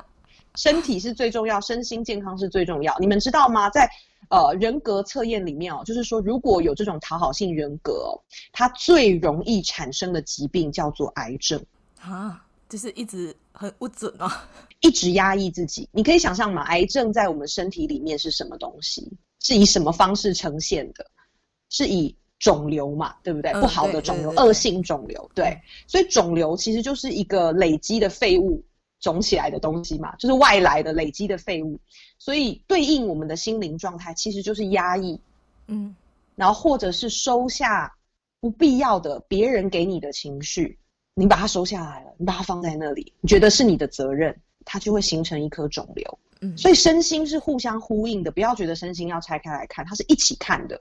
[0.56, 2.96] 身体是最重要，身心健康是最重要。
[2.98, 3.70] 你们知道吗？
[3.70, 3.88] 在
[4.30, 8.20] 呃人格测验里面哦，就是说如果有这种讨好性人格哦，
[8.52, 11.64] 它最容易产生的疾病叫做癌症。
[12.00, 14.48] 啊，就是一直很不准啊，
[14.80, 15.88] 一直压抑自己。
[15.92, 16.62] 你可以想象吗？
[16.64, 19.10] 癌症在我们身体里面是什么东西？
[19.40, 21.06] 是以什么方式呈现的？
[21.70, 23.52] 是以肿瘤嘛，对不对？
[23.52, 25.60] 嗯、不好的肿瘤，恶性肿瘤，对。
[25.86, 28.62] 所以肿瘤其实就是一个累积的废物
[29.00, 31.78] 肿起来的东西嘛，就是外来的累积的废物。
[32.18, 35.20] 所以对应我们的心灵状态，其实就是压抑，
[35.66, 35.94] 嗯，
[36.34, 37.94] 然后或者是收下
[38.40, 40.78] 不必要的别人给你的情绪，
[41.14, 46.18] 你把它收下来了，你把它放在那里，你觉得是你的责任，它就会形成一颗肿瘤。
[46.40, 50.80] 嗯，所以身心是互相呼应的，不要觉得身心要拆开来看，它是一起看的。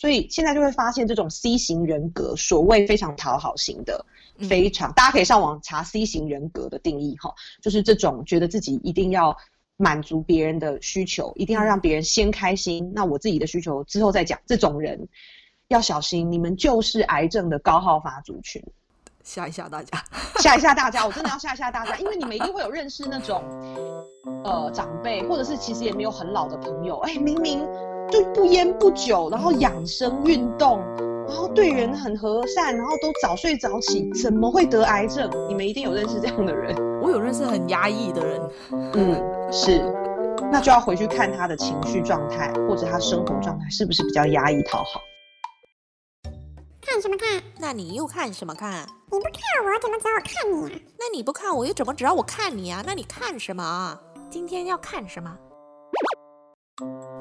[0.00, 4.02] 所以现在就会发现，这种 C 型人格，所谓非常讨好型的，
[4.48, 9.36] 非常，大家可以上网查 C 型人格的定义哈，就是这种觉得自己一定要
[9.76, 14.40] 满足别人的需求，一定要让别人先开心，那我自己的需求之后再讲。
[14.46, 15.06] 这种人
[15.68, 18.62] 要小心，你们就是癌症的高好发族群。
[19.22, 20.02] 吓一吓大家，
[20.38, 23.44] 吓一吓大家， 我真的要吓一吓大家，因为你们一定会有认识那种
[24.44, 27.68] 呃长辈，或者是其实也没有很老的朋友，哎，明明。
[28.10, 30.80] 就不烟不酒，然后养生运动，
[31.28, 35.30] 然后对人很和善，然后都早睡早起，怎么会得癌症？
[35.48, 36.74] 你们一定有认识这样的人。
[37.00, 38.50] 我有认识很压抑的人，
[38.94, 39.78] 嗯，是，
[40.50, 45.00] 那就要回去看他的情绪状态或者他生活状态是不是比较压抑讨好。
[46.82, 47.42] 看什么看？
[47.58, 48.84] 那你又看什么看？
[49.12, 50.80] 你不看我，怎么知道我看你啊？
[50.98, 52.82] 那你不看我，又怎么知道我看你啊？
[52.84, 53.98] 那你看什么？
[54.28, 55.30] 今天要看什么？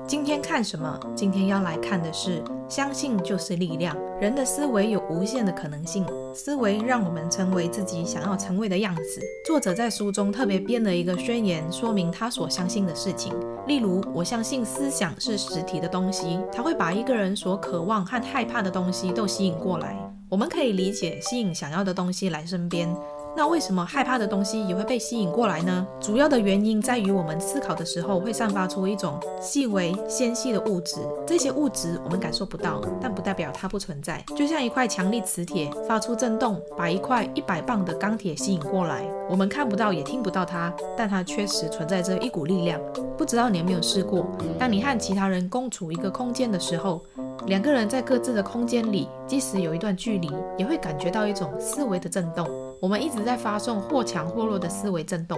[0.08, 1.00] 今天看什么？
[1.16, 3.96] 今天要来看的是，相信就是力量。
[4.20, 9.22] 人的思维有无限的可能性，思维让我们成为自己想要成为的样子。
[9.46, 13.34] 作者在书中特别编了一个宣言，说明他所相信的事情。
[13.68, 19.96] 例如，我相信思想是实体的东西，它会把一个人所渴望和害怕的东西都吸引过来。
[20.28, 22.94] 我们可以理解，吸引想要的东西来身边。
[23.36, 25.88] 那为什么害怕的东西也会被吸引过来呢？
[26.02, 34.24] 主要的原因在于我们思考的时候会散发出一种细微纤细的物质，这些物质我们感受不到，但不代表它不存在。
[34.36, 42.82] 就像一块强力磁铁发出震动，把一块一百磅的钢铁吸引过来，我们看不到也听不到它，但它确实存在着一股力量。
[43.18, 47.02] 不知道你有没有试过，当你和其他人共处一个空间的时候，
[47.46, 52.48] 两个人在各自的空间里，即使有一段距离，也会感觉到一种思维的震动。
[52.82, 55.38] 我们一直在发送或强或弱的思维震动，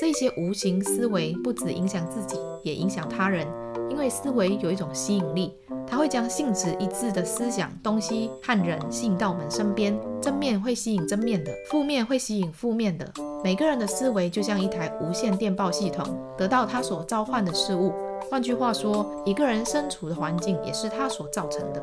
[0.00, 3.46] 这些无形思维不只影响自己，也影响他人。
[3.90, 5.52] 因为思维有一种吸引力，
[5.86, 9.98] 它会将性质一致的思想、东西和人吸引到我们身边。
[10.20, 13.10] 正面会吸引正面的，负面会吸引负面的。
[13.42, 16.04] 每个人的思维就像一台无线电报系统，
[16.36, 17.92] 得到他所召唤的事物。
[18.30, 21.80] 换句话说，一个人身处的环境也是他所造成的。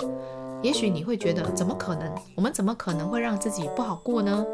[0.61, 2.13] 也许你会觉得，怎么可能？
[2.35, 4.45] 我们怎么可能会让自己不好过呢？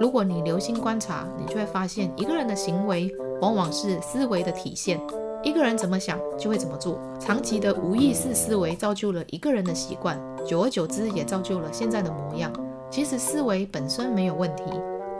[0.00, 4.98] 如果你留心观察，你就会发现，一个人的行为往往是思维的体现。
[5.42, 6.98] 一个人怎么想，就会怎么做。
[7.20, 12.50] 长期的无意识思维造就了一个人的习惯，久而久之也造就了现在的模样。
[12.90, 14.64] 其实思维本身没有问题，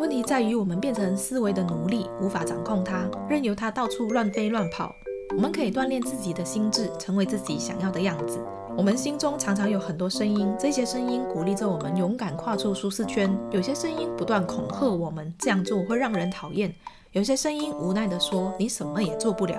[0.00, 4.94] 问题在于我们变成思维的奴隶，无法掌控它，任由它到处乱飞乱跑。
[5.36, 8.38] 我们可以锻炼自己的心智，成为自己想要的样子。
[8.76, 13.36] 我们心中常常有很多声音，这些声音鼓励着我们勇敢跨出舒适圈。
[13.52, 16.74] 有些声音不断恐吓我们，这样做会让人讨厌。
[17.12, 19.54] 有些声音无奈地说，你什么也做不了。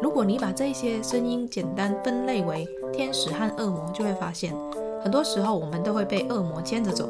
[0.00, 4.54] 如果你把这些声音简单分类为天使和恶魔，就会发现，
[5.02, 7.06] 很多时候我们都会被恶魔牵着走。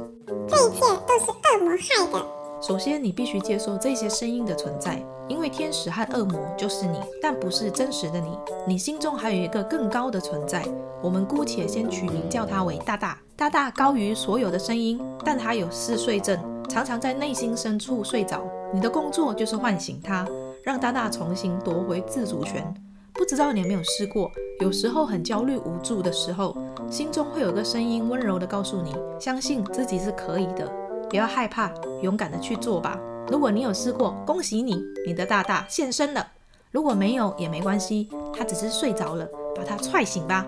[0.48, 2.39] 这一切都是恶魔害的。
[2.60, 8.38] 首先，你必须接受这些声音的存在，因为天使和恶魔就是你，但不是真实的你。
[8.66, 10.62] 你心中还有一个更高的存在，
[11.02, 13.18] 我们姑且先取名叫它为大大。
[13.34, 18.42] 大大高于所有的声音，但它有嗜睡症，常常在内心深处睡着。
[18.74, 20.26] 你的工作就是唤醒它，
[20.62, 22.74] 让大大重新夺回自主权。
[23.14, 26.54] 不知道你有没有试过，有时候很焦虑无助的时候，
[26.90, 30.70] 心中会有个声音温柔地告诉你，相信自己是可以的。
[31.10, 31.70] 不要害怕，
[32.02, 32.98] 勇敢的去做吧。
[33.28, 36.26] 如果你有试过，恭喜你，你的大大现身了。
[36.70, 40.46] 如果没有也没关系，他只是睡着了，把他踹醒吧。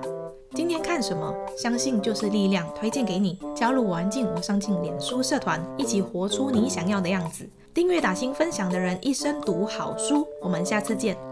[0.54, 1.34] 今天看什么？
[1.56, 3.38] 相信就是力量，推荐给你。
[3.56, 7.48] 加入我安静我上进脸书社团，一起活出你想要的样子。
[7.74, 10.26] 订阅打新分享的人，一生读好书。
[10.40, 11.31] 我们下次见。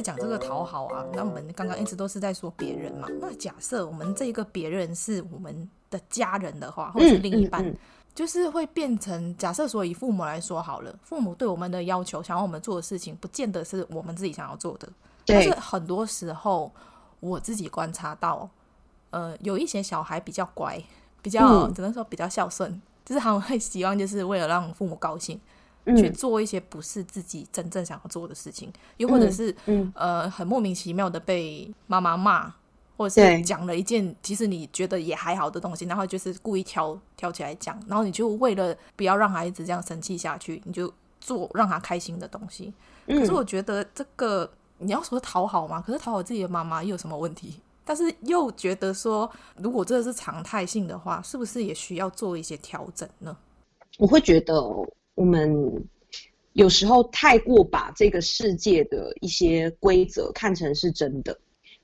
[0.00, 3.08] 讲这个讨好啊，那我们刚刚一直都是在说别人嘛。
[3.20, 7.78] 那假设我们这个别人是我们的家人的话，或者是另一半，嗯嗯嗯、
[8.14, 14.88] 就是会变成假设，说以父母来说好了，父母对我们的要求，想要我们做的事情，不见得是我们自己想要做的。
[15.24, 16.70] 对但是很多时候，
[17.20, 18.48] 我自己观察到，
[19.10, 20.82] 呃，有一些小孩比较乖，
[21.22, 25.40] 比较、嗯、只能说比较孝顺，就是他们会希望就是为了让父母高兴。
[25.86, 32.54] 去做一些不是自己真正想要做的事情，又或者是、嗯嗯、呃很莫名其妙的被妈妈骂，
[32.96, 42.72] 或者是讲了一件其实你觉得也还好的东西，然后就是故意挑挑起来讲，然后你就为了不要让孩子这样生气下去，你就做让他开心的东西。
[43.06, 47.60] 嗯、可是我觉得这个你要说讨好嘛，可是讨好自己的妈妈又有什么问题？
[47.84, 53.36] 但是又觉得说，如果这是常态性的话，是不是也需要做一些调整呢？
[53.98, 54.54] 我会觉得。
[55.14, 55.84] 我们
[56.52, 61.36] 有时候太过把这个世界的一些规则看成是真的，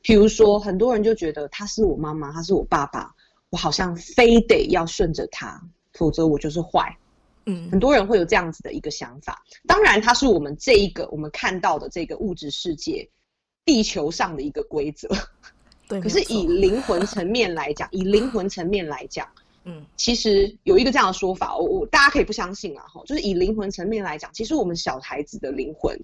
[0.03, 3.15] 比如说很多人就觉得他是我妈妈，他是我爸爸，
[3.51, 5.61] 我好像非得要顺着他，
[5.95, 6.97] 否则我就是坏。
[7.47, 9.43] 嗯，很多人会有这样子的一个想法。
[9.67, 13.09] 当然，它是我们这一个我们看到的这个物质世界，
[13.65, 15.09] 地球上的一个规则。
[15.89, 19.27] 对，可是以灵魂层面来讲，以灵魂层面来讲。
[19.65, 25.99] 嗯，其实有一个这样的说法，我我大家可以不相信啊，哈，就是以灵魂层面来讲，其实我们小孩子的灵魂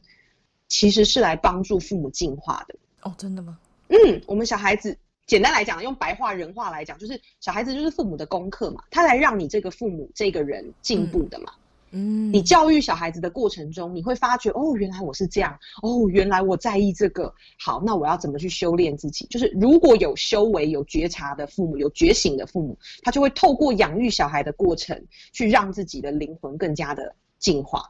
[0.68, 2.74] 其实是来帮助父母进化的。
[3.02, 3.58] 哦，真的吗？
[3.88, 11.52] 嗯，我们小孩子简单来讲，用白话人话来讲，就是小孩子就是父母的功课嘛，他来让你这个父母这个人进步的嘛。
[11.56, 11.60] 嗯
[11.96, 17.34] 嗯，你教育小孩子的过程中，你会发觉哦，原来我是这样，哦，原来我在意这个。
[17.58, 19.26] 好，那我要怎么去修炼自己？
[19.28, 27.82] 就是如果有修为、有觉察的父母，有觉醒的父母，他就会透过养育小孩的过程，去让自己的灵魂更加的进化。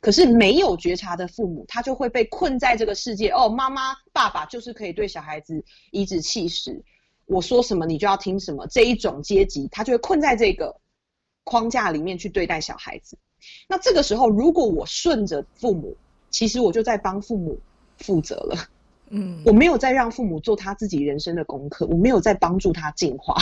[0.00, 3.28] 可是没有觉察的父母，他就会被困在这个世界。
[3.30, 6.82] 哦，妈妈、爸爸就是可以对小孩子颐指气使，
[7.26, 10.74] 我说什么你就要听什么，这一种阶级，他就会困在这个。
[11.48, 13.16] 框架里面去对待小孩子，
[13.66, 15.96] 那这个时候如果我顺着父母，
[16.28, 17.58] 其实我就在帮父母
[17.96, 18.56] 负责了。
[19.08, 23.34] 嗯，我没有在让父母做他自己人生的功课，我没有在帮助他进化，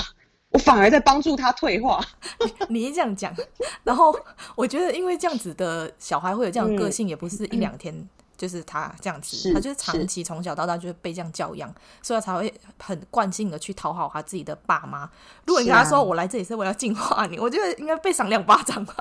[0.50, 2.00] 我反而在帮助他退化。
[2.70, 3.34] 你一这样讲，
[3.82, 4.16] 然后
[4.54, 8.08] 我觉得，因为这样子的小孩会有这样的个性，也不是一两天。
[8.36, 15.10] 嗯就是他这样子，他就是长期从小到大就是被这样教养，所以他才会很惯性的去讨好他自己的爸妈。
[15.46, 18.94] 如果你跟他说我来这里是为了净化你，我觉得应该被赏两巴掌吧。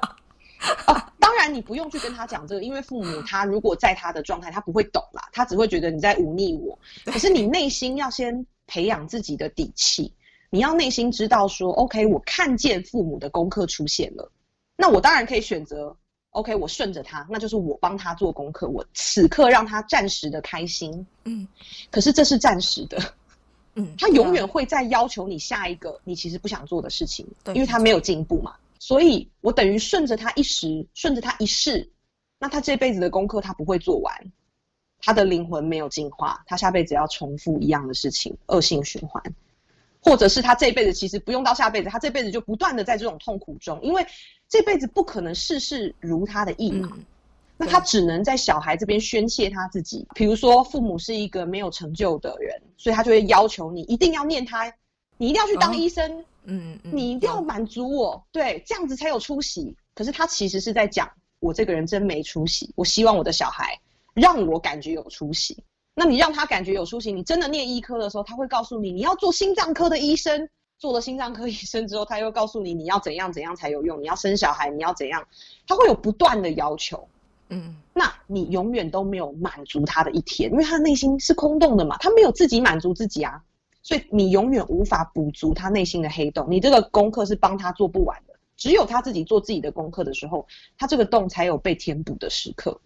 [0.85, 6.79] 啊，当然你不用去跟他讲这个，因为父母他如果在他的状态，他不会懂啦，他只会觉得你在忤逆我。
[7.03, 10.13] 可是你内心要先培养自己的底气，
[10.49, 14.31] 你要内心知道说，OK，我看见父母的功课出现了，
[14.77, 15.95] 那我当然可以选择。
[16.35, 21.07] OK，我顺着他，那就是我帮他做功课，我此刻让他暂时的开心。
[21.23, 21.47] 嗯，
[21.89, 22.99] 可是这是暂时的，
[23.75, 28.53] 嗯，他永远会再要求你下一个你其实不想做的事情，对，因为他没有进步嘛。
[28.79, 31.89] 所以我等于顺着他一时，顺着他一世，
[32.37, 34.13] 那他这辈子的功课他不会做完，
[34.99, 39.23] 他的灵魂没有进化，他下辈子要重复一样的事情，恶性循环。
[40.01, 44.05] 或者是他这辈子其实不用到下辈子，他这辈子就不断的在这种痛苦中，因为
[44.47, 47.05] 这辈子不可能事事如他的意嘛，嗯、
[47.57, 50.07] 那他只能在小孩这边宣泄他自己。
[50.13, 54.71] 比如说父母是一个没有成就的人，所以他就会要求你一定要念他，
[55.17, 59.75] 你一定要去当医生，嗯，嗯，你一定要满足我，嗯、对，这样子才有出息。
[59.93, 63.79] 可是他其实是在讲，我这个人真没出息，我希望我的小孩
[64.13, 65.57] 让我感觉有出息。
[65.95, 70.47] 那你让他感觉有出息，你真的念医科的时候，他会告诉你，你要做心脏科的医生。
[70.77, 75.25] 做了心脏科 医生之后，他又告诉你，你要怎样怎样才有用，你要生小孩，你要怎样，
[75.67, 77.07] 他会有不断的要求。
[77.49, 83.41] 嗯，那你永远都没有满足他的一天，因为他的内心是空洞的嘛，他没有自己满足自己啊，
[83.83, 86.47] 所以你永远无法补足他内心的黑洞。
[86.49, 92.79] 你这个功课是帮他做不完的，只有他自己做自己的功课的时候，他这个洞才有被填补的时刻。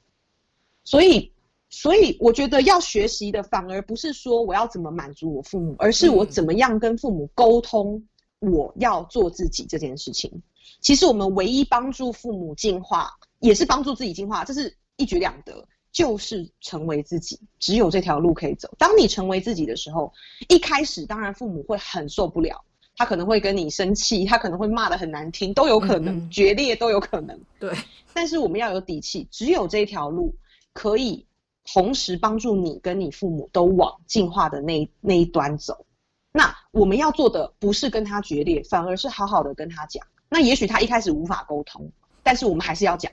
[0.84, 1.32] 所以。
[1.69, 8.03] 所以我觉得要学习的反而不是说我要怎么满足我父母，而是我怎么样跟父母沟通，
[8.39, 10.41] 我要做自己这件事情。
[10.82, 17.39] 其实我们唯一帮助父母进化，也是帮助自己进化，这是一举两得，就是成为自己。
[17.60, 18.67] 只有这条路可以走。
[18.79, 20.12] 当你成为自己的时候，
[20.47, 22.60] 一开始当然父母会很受不了，
[22.95, 27.39] 他可能会跟你生气，他可能会骂的很难听，都有可能，嗯嗯，决裂都有可能。
[27.60, 27.71] 对，
[28.12, 30.34] 但是我们要有底气，只有这条路
[30.73, 31.27] 可以。
[31.65, 35.86] 同时帮助你跟你父母都往进化的那那一端走，
[36.32, 40.05] 那我们要做的不是跟他决裂，反而是好好的跟他讲。
[40.30, 41.91] 那也许他一开始无法沟通，
[42.24, 43.12] 但是我们还是要讲。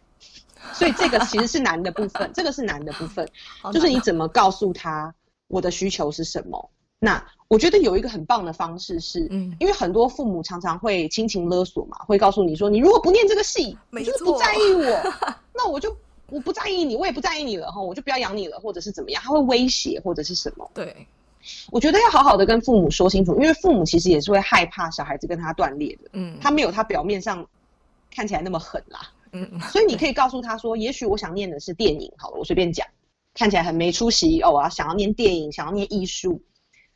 [0.73, 3.29] 所以这个其实是难的部分，这个是难的部分，
[3.73, 5.15] 就是你怎么告诉他
[5.49, 6.71] 我的需求是什么。
[6.99, 15.13] 那我觉得有一个很棒的方式是，嗯，因为很多父母常常会亲情勒索嘛，会告诉你说，你如果不念这个戏，你就是不在意我，
[15.55, 15.95] 那我就。
[16.29, 20.71] 我不在意你，我也不在意你了哈，我就不要养你了，或者是怎么样，他会威胁或者是什么？
[20.75, 21.07] 对。
[21.71, 26.11] 我觉得要好好的跟父母说清楚，因为父母其实也是会害怕小孩子跟他断裂的。
[26.15, 27.49] 嗯，他没有他表面上
[28.11, 29.13] 看起来那么狠啦。
[29.31, 32.85] 嗯，所以你可以告诉他说，也许我想念的是电影，好了，我随便讲，
[33.33, 36.43] 看起来很没出息哦，我要想要念电影，想要念艺术，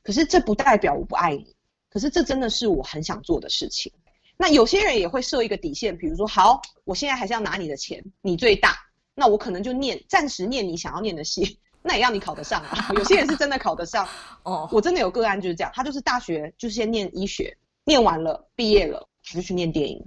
[0.03, 1.55] 可是这不代表我不爱你，
[1.89, 3.93] 可是这真的是我很想做的事情。
[4.37, 8.75] 那有些人也会设一个底线，比如说，好，我现在还是要拿你的钱，你最大，
[9.15, 11.59] 那我可能就念，暂时念你想要念的戏。
[11.83, 12.91] 那也要你考得上啊！
[12.95, 14.07] 有些人是真的考得上
[14.45, 14.69] 哦。
[14.71, 17.57] 我真的有个案就是这样，他就是大学就先念医学，
[17.87, 20.05] 念完了毕业了，他就去念电影。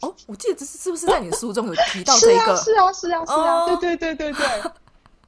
[0.00, 2.56] 哦，我记得这是是不是在你的书中有提到这 个？
[2.56, 4.46] 是啊，是啊，是啊，是啊，对对对对对，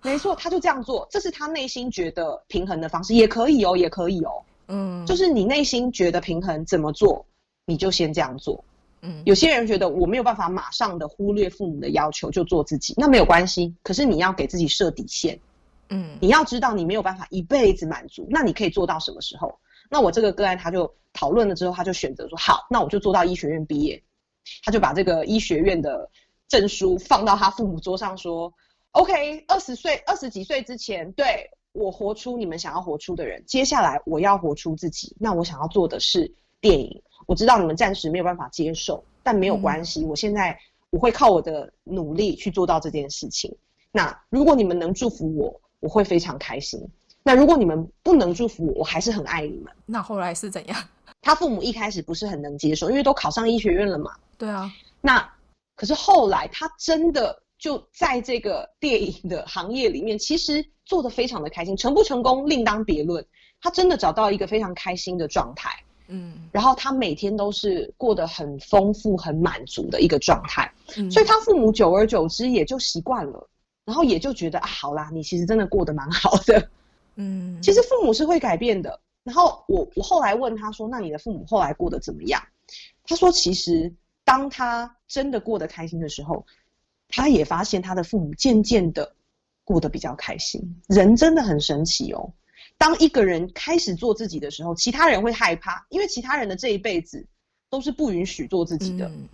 [0.12, 4.30] 没错，他就这样做，这是他内心觉得平衡的方式，也可以哦，也可以哦。
[4.68, 7.26] 嗯，就是你内心觉得平衡怎么做，
[7.66, 8.64] 你就先这样做。
[9.07, 15.38] 嗯，有些人觉得我没有办法马上的忽略父母的要求就做自己，那没有关系，可是你要给自己设底线。
[15.90, 19.59] 嗯，你要知道你没有办法一辈子满足，那你可以做到什么时候？
[19.90, 24.02] 那我这个个案他就讨论了之后，他就选择说好，那我就做到医学院毕业。
[24.62, 26.11] 他就把这个医学院的
[26.48, 28.52] 证书放到他父母桌上说
[28.92, 35.16] ，OK，二十岁二十几岁之前，对，我活出你们想要活出的人，接下来我要活出自己。
[35.18, 40.58] 那我想要做的是电影，我知道你们暂时没有办法接受，但没有关系，我现在
[40.90, 43.54] 我会靠我的努力去做到这件事情。
[43.92, 45.60] 那如果你们能祝福我。
[45.80, 46.82] 我会非常开心。
[47.22, 49.70] 那如果你们不能祝福我，我还是很爱你们。
[49.84, 50.82] 那后来是怎样？
[51.20, 54.12] 他父母一开始不是很能接受，因为都考上医学院了嘛。
[54.38, 54.72] 对啊。
[55.02, 55.30] 那
[55.76, 61.76] 可是后来他真的就在这个电影的行业里面，其实做得非常的开心。
[61.76, 63.22] 成不成功另当别论。
[63.60, 65.68] 他真的找到一个非常开心的状态。
[66.09, 66.48] 嗯。
[66.52, 70.70] 然后他每天都是过得很丰富、很满足的一个状态。
[70.96, 71.11] 嗯。
[71.11, 73.48] 所以他父母久而久之也就习惯了。
[73.86, 76.70] 然后也就觉得啊，好啦，你其实真的过得蛮好的，
[77.16, 78.98] 嗯，其实父母是会改变的。
[79.24, 82.42] 然后我我后来问他说，那你的父母后来过得怎么样？
[83.05, 83.92] 他说，其实
[84.24, 86.46] 当他真的过得开心的时候，
[87.09, 89.14] 他也发现他的父母渐渐的
[89.64, 90.80] 过得比较开心。
[90.88, 92.32] 人真的很神奇哦，
[92.78, 97.26] 当一个人开始做自己的时候，其他人会害怕，因为其他人的这一辈子
[97.70, 99.28] 都是不允许做自己的，嗯，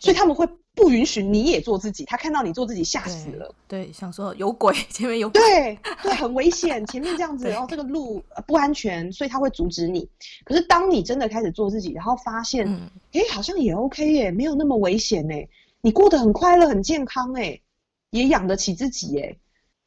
[0.00, 0.48] 所以他们会。
[0.74, 3.54] 不允许你也做自己，他看到你做自己吓死了。
[3.68, 5.38] 对，对，想说有鬼，前面有鬼。
[5.38, 10.08] 对对，很危险，前面这样子， 然后这个路不安全，所以他会阻止你。
[10.44, 12.66] 可是当你真的开始做自己，然后发现，
[13.12, 15.34] 哎、嗯，好像也 OK 耶，没有那么危险呢，
[15.82, 17.60] 你过得很快乐、很健康哎，
[18.08, 19.36] 也养得起自己哎。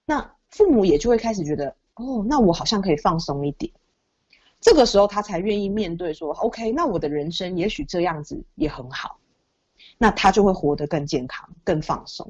[0.05, 3.71] 那父母也就会开始觉得，哦，那我好像可以放松一点。
[4.61, 9.17] 这个时候他才愿意面对说，OK，那我的人生也许这样子也很好。
[9.97, 12.29] 那他就会活得更健康、更放松，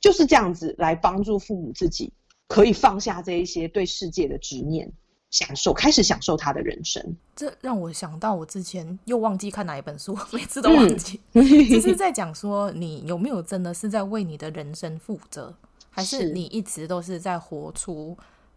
[0.00, 2.12] 就是这样子来帮助父母自己
[2.46, 4.88] 可以放下这一些对世界的执念，
[5.30, 7.16] 享受开始享受他的人生。
[7.34, 11.20] 这让我想到我之前又忘记看哪一本书， 每次都忘记。
[11.34, 15.52] 就、嗯、是在讲说，你有没有真的是在为你的人生负责，
[15.90, 18.16] 还是你一直都是在活出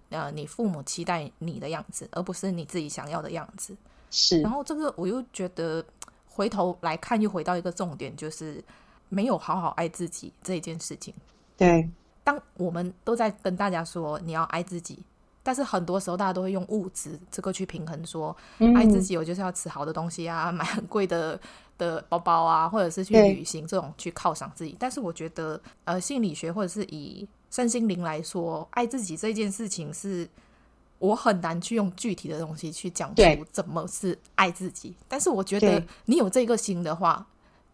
[0.09, 3.75] 呃你父母期待你的样子，而不是你自己想要的样子？
[4.11, 4.41] 是。
[4.41, 5.83] 然后这个我又觉得。
[6.29, 8.63] 回头来看，又回到一个重点，就是
[9.09, 11.11] 没有好好爱自己这一件事情。
[11.57, 11.89] 对，
[12.23, 14.99] 当我们都在跟大家说你要爱自己，
[15.41, 21.39] 但是很多时候大家都会用物质这个去平衡说，说、嗯、爱自己，我就是要吃好的东西啊，买很贵的
[21.79, 24.77] 的包包啊，或者是去旅行这种去犒赏自己。
[24.77, 30.27] 但是我觉得，呃，心理学或者是以身心灵来说，爱自己这件事情是。
[30.99, 33.21] 我很难去用具体的东西去讲出
[33.51, 37.23] 怎么是爱自己，但是我觉得你有这个心的话，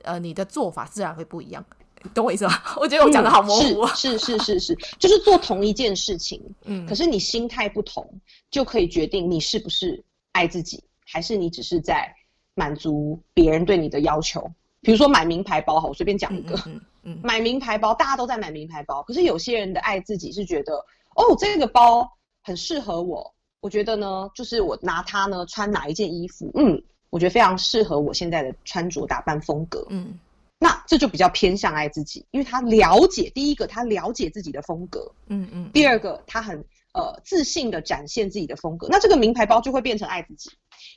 [0.01, 1.65] 呃，你的做法自然会不一样，
[2.13, 2.53] 懂我意思吗？
[2.75, 8.05] 我觉得我讲的好模糊，嗯，是是是是是，就是做同一件事情，嗯，可是你心态不同，
[8.51, 10.03] 就可以决定你是不是
[10.33, 12.13] 爱自己，还是你只是在
[12.55, 14.51] 满足别人对你的要求。
[14.81, 20.75] 比如说买名牌包，好，我随便讲一个，嗯嗯，嗯，买名牌包，大家都在买名牌包，可是有些人的爱自己是觉得，
[21.15, 22.09] 哦，这个包。
[22.45, 30.19] 很适合我，我觉得呢，就是我拿它呢穿哪一件衣服，嗯，我觉得非常适合我现在的穿着打扮风格，嗯，
[30.59, 36.57] 那这就比较偏向爱自己，因为他了解第一个，他了解自己的风格，嗯嗯，第二个，他很
[36.93, 40.51] 呃自信的展现自己的风格，那这个名牌包就会变成爱自己。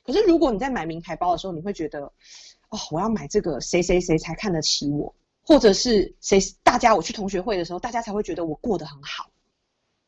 [0.05, 2.01] 可是如果你在买名牌包的时候，你会觉得，
[2.71, 5.15] 哦，我要买这个谁谁谁才看得起我，
[5.47, 9.31] 或者是谁大家我去同学会的时候，大家才会觉得我过得很好。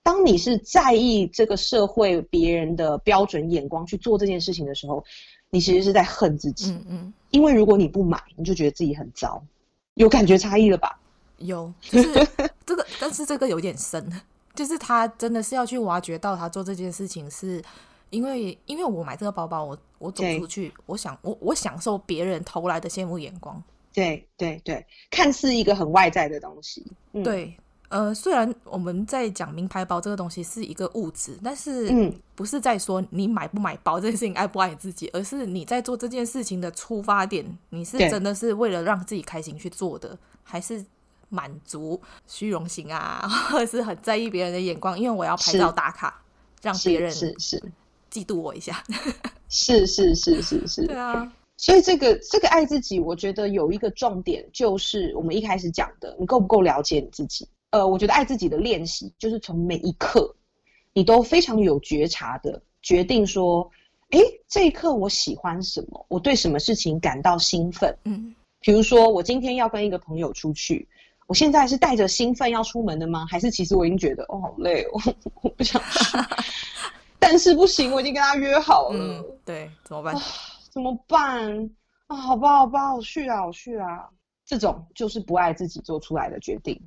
[0.02, 5.04] 当你是在意这个社会别人的标准眼光去做这件事情的时候，
[5.50, 6.72] 你其实是在恨自己。
[6.72, 7.14] 嗯嗯。
[7.30, 9.40] 因为如果你不买，你就觉得自己很糟，
[9.94, 10.98] 有感觉差异了吧？
[11.36, 12.12] 有，就是
[12.66, 14.10] 这个，但是这个有点深，
[14.56, 17.62] 就是他真的是要去挖掘到他做这件事情是
[18.10, 23.62] 因为因为我买这个包包，我我走出去，我想我我享受别人投来的羡慕眼光。
[23.92, 26.86] 对对对，看似一个很外在的东西。
[27.12, 27.56] 嗯、对，
[27.88, 40.84] 呃，虽然我们在讲名牌包这个东西是一个物质，但是嗯，不是在说你买不买包这件事情爱不爱你自己，而是你在做这件事情的出发点，你是真的是为了让自己开心去做的，还是
[41.30, 44.98] 满足虚荣心啊，或者是很在意别人的眼光？
[44.98, 46.22] 因为我要拍照打卡，
[46.62, 47.62] 让别人是是
[48.10, 48.84] 嫉妒我一下。
[49.48, 51.32] 是是是是是，是，是，是，对啊。
[51.58, 57.46] 所以这个这个爱自己，我觉得有一个重点，就是我们一开始讲的，你够不够了解你自己？
[57.70, 60.34] 呃，我觉得爱自己的练习，就是从每一刻，
[60.94, 63.68] 你都非常有觉察的决定说，
[64.10, 66.06] 诶，这一刻我喜欢什么？
[66.08, 67.94] 我对什么事情感到兴奋？
[68.04, 70.88] 嗯，比如说我今天要跟一个朋友出去，
[71.26, 73.26] 我现在是带着兴奋要出门的吗？
[73.28, 76.16] 还是其实我已经觉得哦好累哦，我不想去，
[77.18, 78.96] 但是不行，我已经跟他约好了。
[78.96, 80.14] 嗯，对，怎么办？
[80.70, 81.70] 怎么办
[82.06, 82.16] 啊？
[82.16, 84.08] 好吧，好吧，我去啊，我去啊。
[84.44, 86.80] 这种就是不爱自己做出来的决定，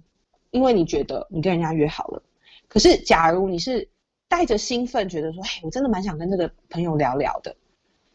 [0.50, 2.24] 因为你觉得你跟人家约好了。
[2.68, 3.88] 可是，假如你是
[4.28, 7.56] 带着兴奋，觉得说，哎，我真的蛮想跟这个朋友聊聊的。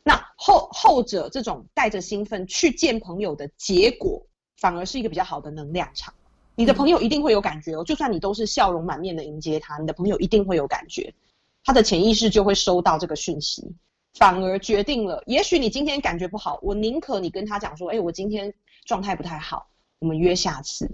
[0.03, 6.13] 那后后者这种带着兴奋去见朋友的结果，反而是一个比较好的能量场。
[6.55, 11.15] 你的朋友一定会有感觉哦，就算你都是笑容满面的迎接他，你的朋友一定会有感觉，
[11.63, 13.77] 他的潜意识就会收到这个讯息。
[14.19, 18.53] 反而决定了，也许你今天感觉不好，我宁可你跟他讲说，哎，我今天
[18.87, 19.67] 状态不太好，
[19.99, 20.91] 我们约下次。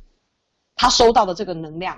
[0.75, 1.97] 他收到的这个能量，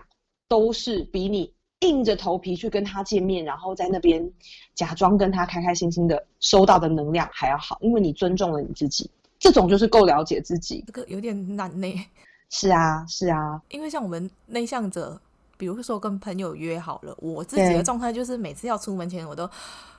[0.48, 1.50] 都是比你
[1.80, 4.30] 硬着头皮去跟他见面，然后在那边
[4.74, 9.10] 假装跟他开开心心的收到的能量还要好，因为你尊重了你自己。
[9.38, 10.84] 这种就是够了解自己。
[10.86, 12.06] 这个有点难呢。
[12.50, 15.18] 是啊，是啊，因为像我们内向者。
[15.56, 19.48] 比如说跟朋友约好了，我自己的状态就是每次要出门前，我都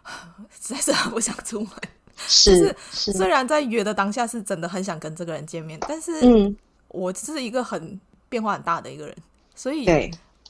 [0.62, 1.70] 实在是很不想出门。
[2.18, 6.56] 是，是虽然在约的当下是真的很想跟这个人见面，但是嗯，
[6.88, 8.00] 我是一个很
[8.30, 9.16] 变化很大的一个人，
[9.54, 9.86] 所以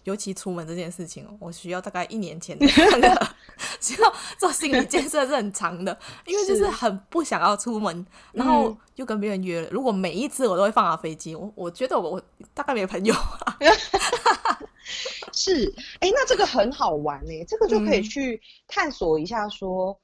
[0.03, 2.67] 尤其出门这件事情，我需要大概一年前的
[2.99, 3.27] 那个
[3.81, 5.97] 需要做心理建设是很长的，
[6.27, 9.67] 因为就是很不想要出门，然后又跟别人约了。
[9.71, 12.21] 如果每一次我都会放下飞机，我我觉得我我
[12.53, 13.57] 大概没朋友啊。
[15.33, 19.99] 是，哎，那这个很好玩哎，这个就可以去探索一下说，说、嗯、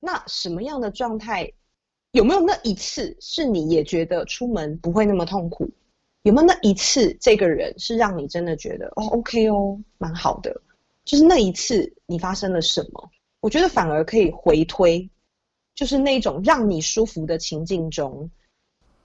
[0.00, 1.50] 那什么样的状态，
[2.12, 5.70] 有没有那一次是你也觉得出门不会那么痛苦？
[6.22, 10.60] 有没有那一次这个人是让你真的觉得哦，OK 哦，蛮好的？
[11.04, 13.10] 就是那一次你发生了什么？
[13.40, 15.08] 我觉得反而可以回推，
[15.74, 18.30] 就是那种让你舒服的情境中。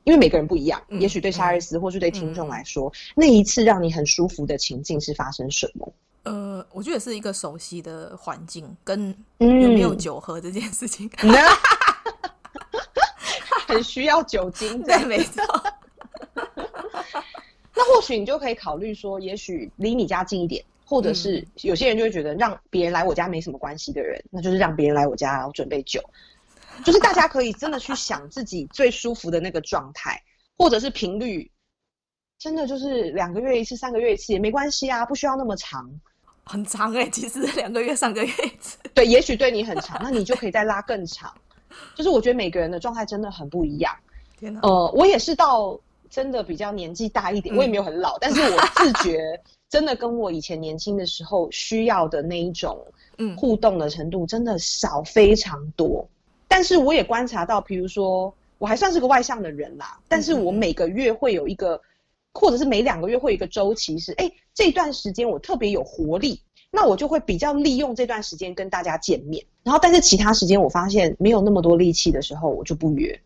[0.04, 5.94] 因为每个人不一样，嗯、也许对沙瑞斯，或是对听众来说，嗯、那一次让你很舒服的情境是发生什么？
[6.24, 11.32] 呃，我觉得是一个熟悉的环境，跟有没有酒喝这件事情， 嗯、
[13.68, 14.82] 很需要酒精。
[14.84, 15.44] 对，没错。
[17.76, 26.02] 那或许你就可以考虑说，也许离你家近一点，或者是有些人就会觉得让别人来我家没什么关系的人，那就是让别人来我家，然后准备酒。
[26.84, 30.22] 就是大家可以真的去想自己最舒服的那个状态，
[30.58, 31.52] 或者是频率，
[32.40, 35.90] 真的就是两个月一次、三个月一次也没关系啊，不需要那么长，
[36.44, 41.34] 很长哎、欸，其实两个月、三个月一次，对，也许对你很长，那你就可以再拉更长。
[41.96, 43.96] 就是我觉得每个人的状态真的很不一样。
[44.38, 49.20] 天哪，呃，我也是到真的比较年纪大一点，嗯、我也没有很老，但是我自觉
[49.70, 52.86] 真的跟我以前年轻的时候需要的那一种
[53.18, 56.08] 嗯互动的程度真的少非常多。
[56.56, 61.82] 但是我也观察到，比如说我还算是个外向的人啦，但是我每个月会有一个，
[62.32, 66.40] 或者是每两个月会有一个周期是，哎，这段时间我特别有活力，
[66.70, 69.44] 那我就会比较利用这段时间跟大家见面。
[69.64, 73.20] 然后，但是其他时间我发现没有那么多力气的时候，我就不约。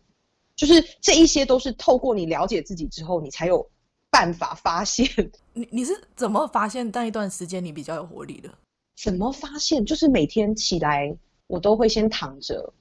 [0.56, 3.68] 就是这一些都是透过你了解自己之后，你才有
[4.10, 5.06] 办法发现。
[5.52, 8.48] 你你是怎么发现那一段时间你比较有活力的？
[8.96, 9.84] 怎么发现？
[9.84, 11.14] 就是每天起来
[11.46, 12.72] 我都会先躺着。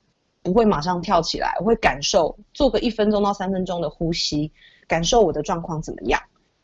[0.47, 4.51] 不会马上跳起来，我会感受，做个一分钟到三分钟的呼吸，
[4.87, 6.21] 感受我的状况怎么样。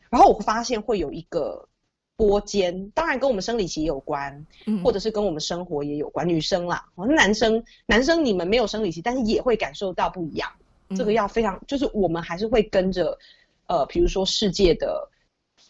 [0.08, 1.68] 然后我会发现会有一个
[2.16, 6.28] 波间，当然跟我们生理期也有关，嗯，或者是跟我们生活也有关。
[6.28, 10.48] 女生啦，男生男生你们没有生理期，但是也会感受到不一样。
[10.96, 13.18] 这个要非常，就是我们还是会跟着，
[13.66, 15.08] 呃，比如说世界的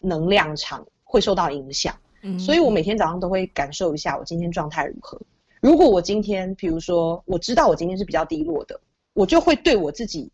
[0.01, 1.95] 能量场会受到影响。
[2.21, 5.19] 嗯，所以我每天早上都会感受一下我今天状态如何。
[5.65, 8.79] 如果我今天，比如说我知道我今天是比较低落的，
[9.13, 10.31] 我就会对我自己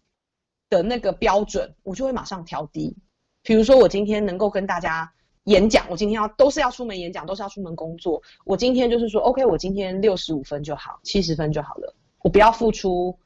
[0.70, 2.94] 的那个标准，我就会马上调低。
[3.42, 5.10] 比如说我今天能够跟大家
[5.46, 8.22] 演讲，我今天要都是要出门演讲，都是要出门工作。
[8.44, 13.18] 我今天就是说，OK，我今天六十五分就好，七十分就好了，我不要付出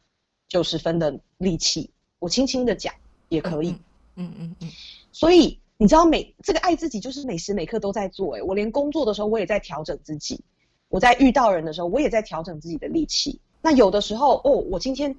[0.48, 1.90] 九十分的力气，
[2.20, 2.94] 我轻轻的讲
[3.30, 3.72] 也可以。
[4.14, 4.70] 嗯嗯嗯。
[5.12, 8.36] 所以你知道每这个爱自己就是每时每刻都在做。
[8.36, 10.44] 诶，我连工作的时候我也在调整自己，
[10.90, 13.40] 我在遇到人的时候我也在调整自己的力气。
[13.62, 15.16] 那有的时候哦，我今天。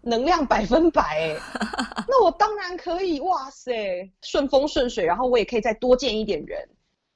[0.00, 1.36] 能量百分百
[2.08, 6.66] 那我当然可以哇塞，顺风顺水，然后我也可以再多见一点人。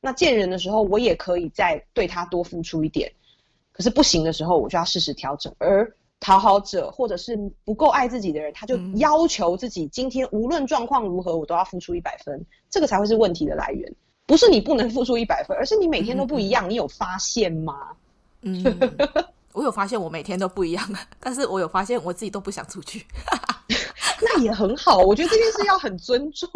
[0.00, 3.10] 那见人的时候，我也可以再对他多付出一点。
[3.70, 5.54] 可是不行的时候，我就要适时调整。
[5.58, 13.94] 而讨好者或者是不够爱自己的人，他就要求自己今天无论状况如何，我都要付出一百分，这个才会是问题的来源。
[14.32, 16.70] 不是你不能付出一百分，而是你每天都不一样。
[16.70, 17.88] 你有发现吗？
[18.40, 18.64] 嗯。
[19.52, 20.88] 我有发现我每天都不一样，
[21.20, 23.04] 但是我有发现我自己都不想出去，
[24.22, 24.96] 那也很好。
[25.00, 26.48] 我觉得这件事要很尊重。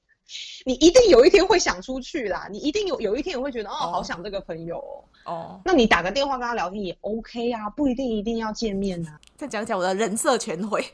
[0.66, 4.76] 你一定有一天会想出去啦，你一定有有一天也会觉得哦，哦，好想这个朋友
[5.24, 5.32] 哦。
[5.32, 9.18] 哦，那你打个电话跟他聊天也 OK 啊，不一定一定要见面啊。
[9.34, 10.84] 再讲讲我的人设全毁，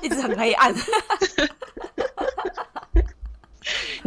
[0.00, 0.74] 一直很黑暗。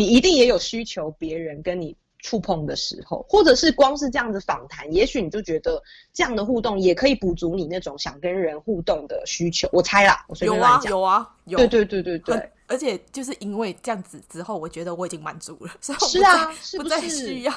[0.04, 1.96] 你一定也有需求，别人跟你。
[2.26, 5.84] 触碰的时候，或者是光是这样子访谈，也许你就觉得
[6.14, 9.68] 这样的互动也可以补足你那种想跟人互动的需求。
[9.74, 10.90] 我猜啦，我随便乱讲。
[10.90, 11.58] 有啊，有啊，有。
[11.58, 12.50] 对对对对对。
[12.68, 17.52] 而且就是因为这样子之后，我觉得我已经满足了，所以是啊，是不再需要。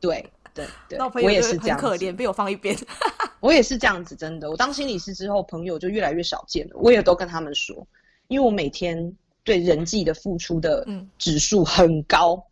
[0.00, 2.76] 对 对对，我也是这样，很可怜，被我放一边。
[3.38, 4.50] 我也是这样子，真的。
[4.50, 6.72] 我当心理师之后，朋友就越来越少见了。
[6.74, 7.86] 我也都跟他们说，
[8.26, 9.16] 因为我每天
[9.48, 10.86] 对人际的付出的
[11.16, 12.34] 指数很高。
[12.34, 12.42] 嗯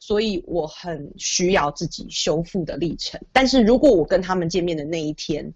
[0.00, 5.50] 所以我很需要自己修复的历程，但是如果我跟他们见面的那一天，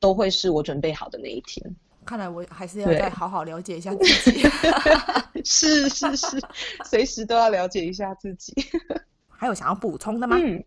[0.00, 1.64] 都会是我准备好的那一天。
[2.04, 4.42] 看来我还是要再好好了解一下自己。
[5.46, 6.40] 是是是，
[6.86, 8.52] 随时都要了解一下自己。
[9.30, 10.36] 还有想要补充的吗？
[10.42, 10.64] 嗯，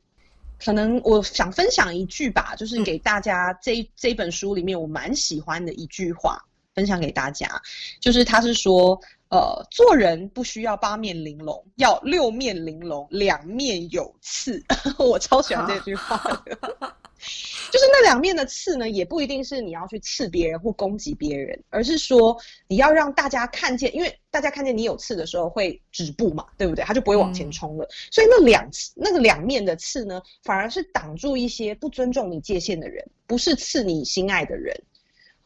[0.57, 6.41] 可能我想分享一句吧，就是给大家这、嗯、这本书里面我蛮喜欢的一句话，
[6.73, 7.61] 分享给大家，
[7.99, 8.97] 就是他是说。
[9.29, 14.63] 呃，做人不需要八面玲珑，要六面玲珑，两面有刺。
[14.97, 16.57] 我超喜欢这句话的，
[17.71, 26.85] 就是那两面的刺呢，也不一定是你要去刺别人或攻击别人，而是说你要让大家看见，因为大家看见你有刺的时候会止步嘛，对不对？
[26.85, 27.83] 他就不会往前冲了。
[27.83, 34.81] 嗯、所以那两那个两面的刺呢，反而是挡住一些不尊重你界限的人，不是刺你心爱的人。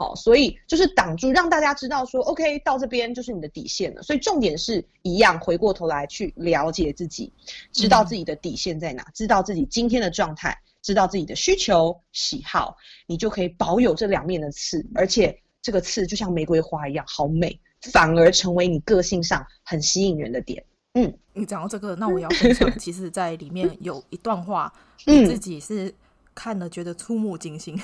[0.02, 4.02] 好，所以就是挡住，让大家知道说，OK，到这边就是你的底线了。
[4.02, 7.32] 所以重点是一样，回过头来去了解自己，
[7.72, 12.76] 知道自己的底线在哪，嗯、知道自己今天的状态，知道自己的需求喜好，
[13.06, 17.60] 你就可以保有这两面的刺，而且这个刺就像玫瑰花一样好美，
[17.92, 20.66] 反而成为你个性上很吸引人的点。
[20.96, 24.74] 嗯，你讲到这个，那我要分享，其实在里面有一段话，
[25.06, 25.94] 你自己是
[26.34, 27.80] 看了觉得触目惊心。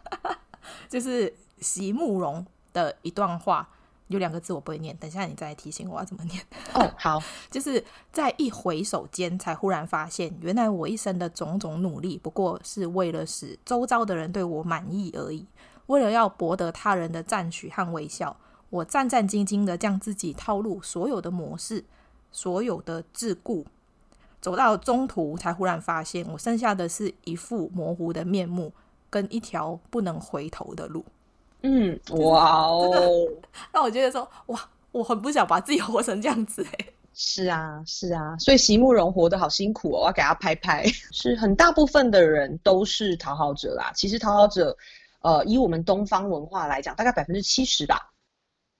[0.93, 3.67] 就是席慕容的一段话，
[4.09, 6.45] 有两个字我不会念，等一下你再来提醒我要怎么念。
[6.75, 7.19] 哦，好，
[7.51, 7.83] 就是
[8.13, 15.47] 在一回首间，才忽然发现，原来我一生的种种努力，不过是为了使周遭的人对我满意而已。
[15.87, 18.37] 为了要博得他人的赞许和微笑，
[18.69, 21.83] 我战战兢兢的将自己套入所有的模式，
[22.31, 23.65] 所有的桎梏，
[24.43, 28.75] 走到中途，才忽然发现，我剩下的是一副模糊的面目。
[29.13, 31.05] 跟一条不能回头的路，
[31.61, 33.29] 嗯，哇哦，
[33.71, 36.87] 那我觉得说，哇，我很不想把自己活成这样子哎。
[37.13, 40.87] 是啊，是啊，所以席慕蓉活得好辛苦哦，我要给他拍拍。
[41.13, 43.93] 是很大部分的人都是讨好者啦。
[43.95, 44.75] 其实讨好者，
[45.21, 48.11] 呃，以我们东方文化来讲，大概百分之七十吧，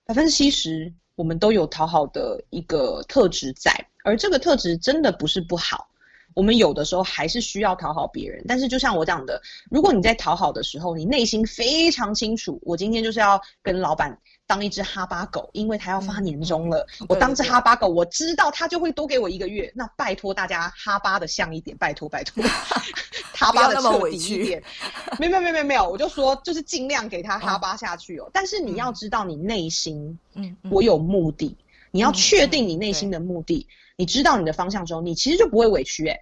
[0.03, 3.71] 百分之七十我们都有讨好的一个特质在，
[4.03, 5.87] 而这个特质真的不是不好。
[6.33, 22.43] 我们有的时候还是需要讨好别人，但是就像我讲的，如果你在讨好的时候，你内心非常清楚，我今天就是要跟老板当一只哈巴狗，因为他要发年终了，嗯、我当只哈巴狗，我知道他就会多给我一个月，那拜托大家哈巴的像一点，拜托拜托，
[23.33, 24.63] 哈巴的彻底一点，
[25.17, 31.62] 没有没有没有没有，我就说就是尽量给他哈巴下去哦，嗯、但是你要知道你内心，嗯，我有目的，嗯、
[31.93, 33.67] 你要确定你内心的目的。
[33.95, 36.19] 你知道你的方向之后，你其实就不会委屈哎。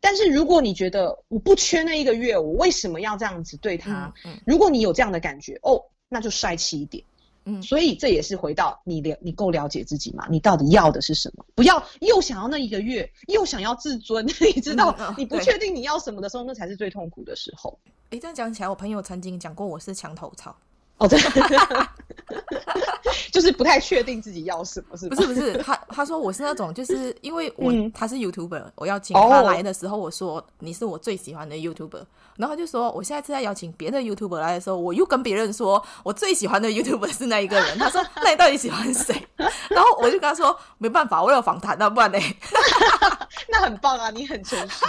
[0.00, 4.14] 但是如果你觉得我不缺那一个月，我为什么要这样子对他？
[4.24, 7.02] 嗯嗯、如果你有这样的感觉哦，那就帅气一点。
[7.46, 10.26] 嗯，所以这也是回到你了，你够了解自己吗？
[10.30, 11.44] 你到底要的是什么？
[11.56, 14.24] 不要又想要那一个月，又想要自尊。
[14.54, 17.76] 你知道，嗯哦、你不确定你要什么的时候，那才是最痛苦的时候。
[18.10, 20.56] 哎，这样讲起来，我朋友曾经讲过我是墙头草。
[20.98, 21.18] 哦，对。
[23.32, 25.26] 就是不太确定自己要什么，是不是？
[25.26, 32.04] 不是不是，他他说我是那种，就是因为我、嗯、他是 YouTuber，我要请他来的时候，我说你是我最喜欢的 YouTuber，
[32.36, 39.14] 然后他就说我现在是在邀请别的 YouTuber 来的时候，我又跟别人说我最喜欢的 YouTuber 是那一个人，他说那你到底喜欢谁？
[39.68, 42.18] 然后我就跟他说没办法，我有访谈，那不然呢？
[43.50, 44.84] 那很棒啊，你很诚实，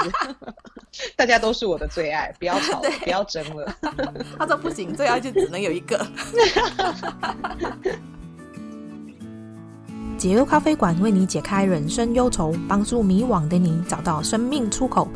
[1.15, 3.75] 大家都是我的最爱，不要吵，不要争了。
[4.37, 6.05] 他说不行，最爱就只能有一个。
[10.17, 15.07] 解忧咖啡馆为你解开人生忧愁，帮助迷惘的你找到生命出口。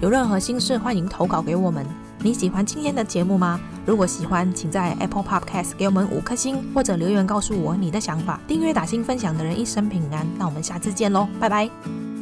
[0.00, 1.84] 有任何心事，欢迎投稿给我们。
[2.20, 3.60] 你喜欢今天的节目吗？
[3.84, 8.40] 如果喜欢，请在 Apple Podcast 给我们五颗星，或者留言告诉我你的想法。
[8.46, 10.26] 订阅打星分享的人一生平安。
[10.38, 12.13] 那我们下次见喽，拜拜。